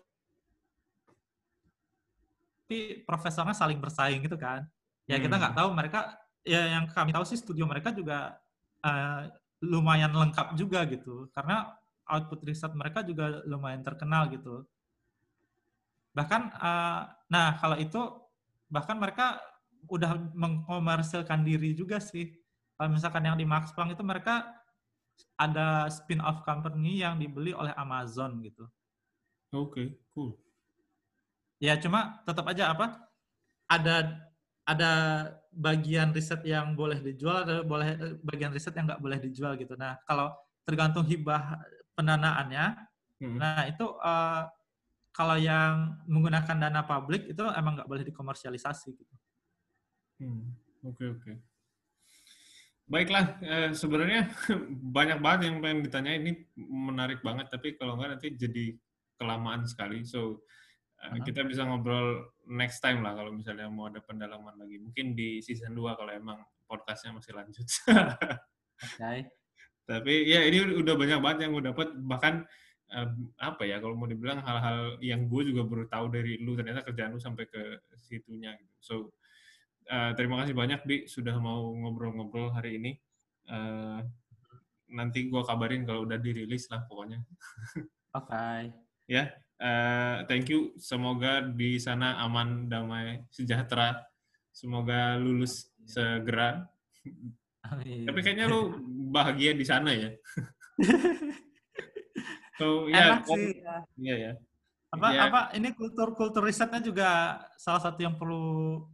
tapi 2.71 3.03
profesornya 3.03 3.59
saling 3.59 3.83
bersaing 3.83 4.23
gitu 4.23 4.39
kan 4.39 4.63
ya 5.11 5.19
kita 5.19 5.35
nggak 5.35 5.59
hmm. 5.59 5.61
tahu 5.61 5.69
mereka 5.75 6.01
ya 6.47 6.79
yang 6.79 6.87
kami 6.87 7.11
tahu 7.11 7.27
sih 7.27 7.39
studio 7.39 7.67
mereka 7.67 7.91
juga 7.91 8.39
uh, 8.87 9.27
lumayan 9.63 10.15
lengkap 10.15 10.55
juga 10.55 10.87
gitu 10.87 11.27
karena 11.35 11.71
output 12.09 12.43
riset 12.47 12.73
mereka 12.75 13.03
juga 13.07 13.43
lumayan 13.47 13.83
terkenal 13.83 14.31
gitu 14.31 14.67
Bahkan, 16.13 16.43
uh, 16.61 17.09
nah 17.33 17.57
kalau 17.57 17.77
itu 17.81 18.01
bahkan 18.69 19.01
mereka 19.01 19.41
udah 19.89 20.17
mengkomersilkan 20.37 21.41
diri 21.43 21.73
juga 21.73 21.99
sih. 21.99 22.37
Kalau 22.77 22.93
misalkan 22.93 23.25
yang 23.25 23.37
di 23.37 23.49
Max 23.49 23.73
Planck 23.73 23.97
itu 23.97 24.05
mereka 24.05 24.45
ada 25.37 25.89
spin-off 25.89 26.45
company 26.45 27.01
yang 27.01 27.17
dibeli 27.17 27.57
oleh 27.57 27.73
Amazon 27.77 28.41
gitu. 28.45 28.69
Oke, 29.53 29.69
okay, 29.69 29.87
cool. 30.13 30.37
Ya 31.61 31.77
cuma 31.81 32.21
tetap 32.25 32.45
aja 32.49 32.73
apa? 32.73 33.09
Ada 33.69 34.21
ada 34.63 34.93
bagian 35.53 36.15
riset 36.15 36.45
yang 36.45 36.77
boleh 36.77 37.01
dijual, 37.01 37.45
ada 37.45 37.65
boleh 37.65 38.21
bagian 38.25 38.53
riset 38.53 38.73
yang 38.77 38.89
nggak 38.89 39.03
boleh 39.03 39.19
dijual 39.21 39.57
gitu. 39.57 39.77
Nah 39.77 39.97
kalau 40.05 40.33
tergantung 40.65 41.05
hibah 41.05 41.61
pendanaannya, 41.93 42.67
hmm. 43.21 43.37
nah 43.39 43.65
itu 43.69 43.87
uh, 44.01 44.49
kalau 45.13 45.37
yang 45.37 46.01
menggunakan 46.09 46.57
dana 46.57 46.83
publik 46.89 47.29
itu 47.29 47.45
emang 47.53 47.77
nggak 47.77 47.91
boleh 47.91 48.05
dikomersialisasi 48.09 48.89
gitu. 48.97 49.15
Hmm. 50.25 50.57
Oke 50.83 50.97
okay, 50.97 51.09
oke. 51.13 51.23
Okay. 51.23 51.37
Baiklah, 52.93 53.25
eh, 53.41 53.71
sebenarnya 53.73 54.29
banyak 54.97 55.19
banget 55.23 55.41
yang 55.49 55.65
pengen 55.65 55.81
ditanya 55.87 56.13
ini 56.17 56.33
menarik 56.59 57.21
banget, 57.25 57.49
tapi 57.49 57.77
kalau 57.77 57.97
nggak 57.97 58.19
nanti 58.19 58.29
jadi 58.35 58.77
kelamaan 59.21 59.69
sekali. 59.69 60.03
So 60.03 60.43
uh, 60.99 61.17
kita 61.23 61.47
bisa 61.47 61.63
ngobrol 61.63 62.35
next 62.51 62.83
time 62.83 63.07
lah 63.07 63.15
kalau 63.15 63.31
misalnya 63.31 63.71
mau 63.71 63.87
ada 63.87 64.03
pendalaman 64.03 64.59
lagi. 64.59 64.83
Mungkin 64.83 65.15
di 65.15 65.39
season 65.45 65.77
2 65.77 65.99
kalau 65.99 66.13
emang 66.13 66.43
podcastnya 66.67 67.15
masih 67.15 67.33
lanjut. 67.37 67.69
Oke. 68.83 68.99
Okay. 68.99 69.42
Tapi 69.83 70.31
ya 70.31 70.47
ini 70.47 70.79
udah 70.79 70.95
banyak 70.95 71.19
banget 71.19 71.39
yang 71.47 71.53
gue 71.59 71.65
dapat. 71.73 71.89
Bahkan 71.97 72.35
uh, 72.93 73.09
apa 73.41 73.63
ya 73.67 73.81
kalau 73.83 73.99
mau 73.99 74.07
dibilang 74.07 74.41
hal-hal 74.45 75.01
yang 75.03 75.27
gue 75.27 75.43
juga 75.53 75.63
baru 75.67 75.85
tahu 75.89 76.07
dari 76.13 76.39
lu 76.39 76.55
ternyata 76.55 76.87
kerjaan 76.87 77.17
lu 77.17 77.21
sampai 77.21 77.49
ke 77.49 77.83
situnya. 77.99 78.55
Gitu. 78.57 78.75
So 78.81 78.95
uh, 79.91 80.13
terima 80.15 80.43
kasih 80.45 80.55
banyak 80.55 80.81
Bi 80.87 80.97
sudah 81.11 81.35
mau 81.43 81.73
ngobrol-ngobrol 81.75 82.55
hari 82.55 82.79
ini. 82.79 82.93
Uh, 83.51 84.05
nanti 84.93 85.27
gue 85.27 85.43
kabarin 85.43 85.89
kalau 85.89 86.05
udah 86.05 86.21
dirilis 86.21 86.69
lah 86.69 86.85
pokoknya. 86.85 87.25
Oke. 88.13 88.29
Okay. 88.29 88.61
ya, 89.09 89.33
uh, 89.59 90.23
thank 90.29 90.53
you. 90.53 90.77
Semoga 90.77 91.41
di 91.41 91.81
sana 91.81 92.21
aman, 92.21 92.69
damai, 92.69 93.25
sejahtera. 93.33 94.05
Semoga 94.53 95.17
lulus 95.17 95.73
segera. 95.89 96.69
Amin. 97.71 98.07
Tapi 98.09 98.19
kayaknya 98.25 98.51
lu 98.51 98.75
bahagia 99.15 99.55
di 99.55 99.63
sana 99.63 99.95
ya. 99.95 100.11
so, 102.59 102.91
ya, 102.91 103.21
Enak 103.21 103.23
sih. 103.29 103.63
Iya 104.03 104.17
ya. 104.19 104.33
Apa 104.93 105.07
ya. 105.09 105.21
apa 105.25 105.41
ini 105.57 105.73
kultur 105.73 106.13
kultur 106.13 106.45
risetnya 106.45 106.85
juga 106.85 107.41
salah 107.57 107.81
satu 107.81 108.05
yang 108.05 108.21
perlu 108.21 108.85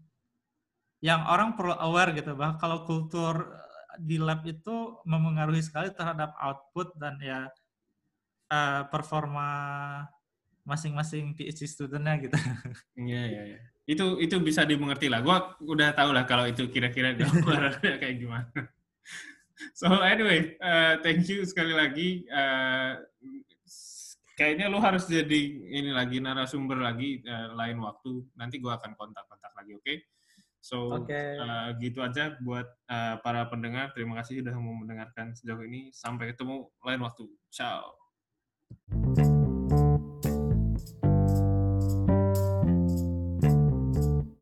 yang 1.03 1.27
orang 1.27 1.59
perlu 1.59 1.75
aware 1.75 2.15
gitu 2.15 2.39
bah 2.39 2.55
kalau 2.55 2.87
kultur 2.87 3.51
di 3.99 4.15
lab 4.15 4.47
itu 4.47 5.03
memengaruhi 5.03 5.59
sekali 5.59 5.91
terhadap 5.91 6.39
output 6.39 6.95
dan 7.03 7.19
ya 7.19 7.51
uh, 8.51 8.87
performa 8.87 9.51
masing-masing 10.69 11.33
PhD 11.33 11.65
studentnya 11.65 12.15
gitu. 12.21 12.37
Iya 13.09 13.23
iya 13.25 13.43
iya. 13.57 13.59
Itu 13.89 14.21
itu 14.21 14.37
bisa 14.45 14.69
dimengerti 14.69 15.09
lah. 15.09 15.25
Gua 15.25 15.57
udah 15.65 15.97
tahu 15.97 16.13
lah 16.13 16.29
kalau 16.29 16.45
itu 16.45 16.69
kira-kira 16.69 17.17
gambarannya 17.17 17.81
kayak 18.05 18.17
gimana. 18.21 18.53
So 19.73 19.91
anyway, 20.05 20.55
uh, 20.61 21.01
thank 21.01 21.25
you 21.27 21.43
sekali 21.49 21.73
lagi. 21.73 22.29
Uh, 22.29 23.01
kayaknya 24.39 24.71
lo 24.71 24.79
harus 24.79 25.09
jadi 25.09 25.41
ini 25.67 25.91
lagi 25.91 26.21
narasumber 26.21 26.79
lagi 26.79 27.25
uh, 27.25 27.57
lain 27.57 27.81
waktu. 27.81 28.29
Nanti 28.37 28.61
gua 28.61 28.77
akan 28.77 28.93
kontak-kontak 28.93 29.51
lagi, 29.57 29.73
oke? 29.73 29.83
Okay? 29.83 29.97
So 30.61 30.93
okay. 31.01 31.41
uh, 31.41 31.73
gitu 31.81 32.05
aja 32.05 32.37
buat 32.45 32.69
uh, 32.93 33.17
para 33.25 33.49
pendengar. 33.49 33.97
Terima 33.97 34.21
kasih 34.21 34.45
sudah 34.45 34.53
mau 34.61 34.77
mendengarkan 34.77 35.33
sejauh 35.33 35.65
ini. 35.65 35.89
Sampai 35.97 36.37
ketemu 36.37 36.69
lain 36.85 37.01
waktu. 37.01 37.25
Ciao. 37.49 37.97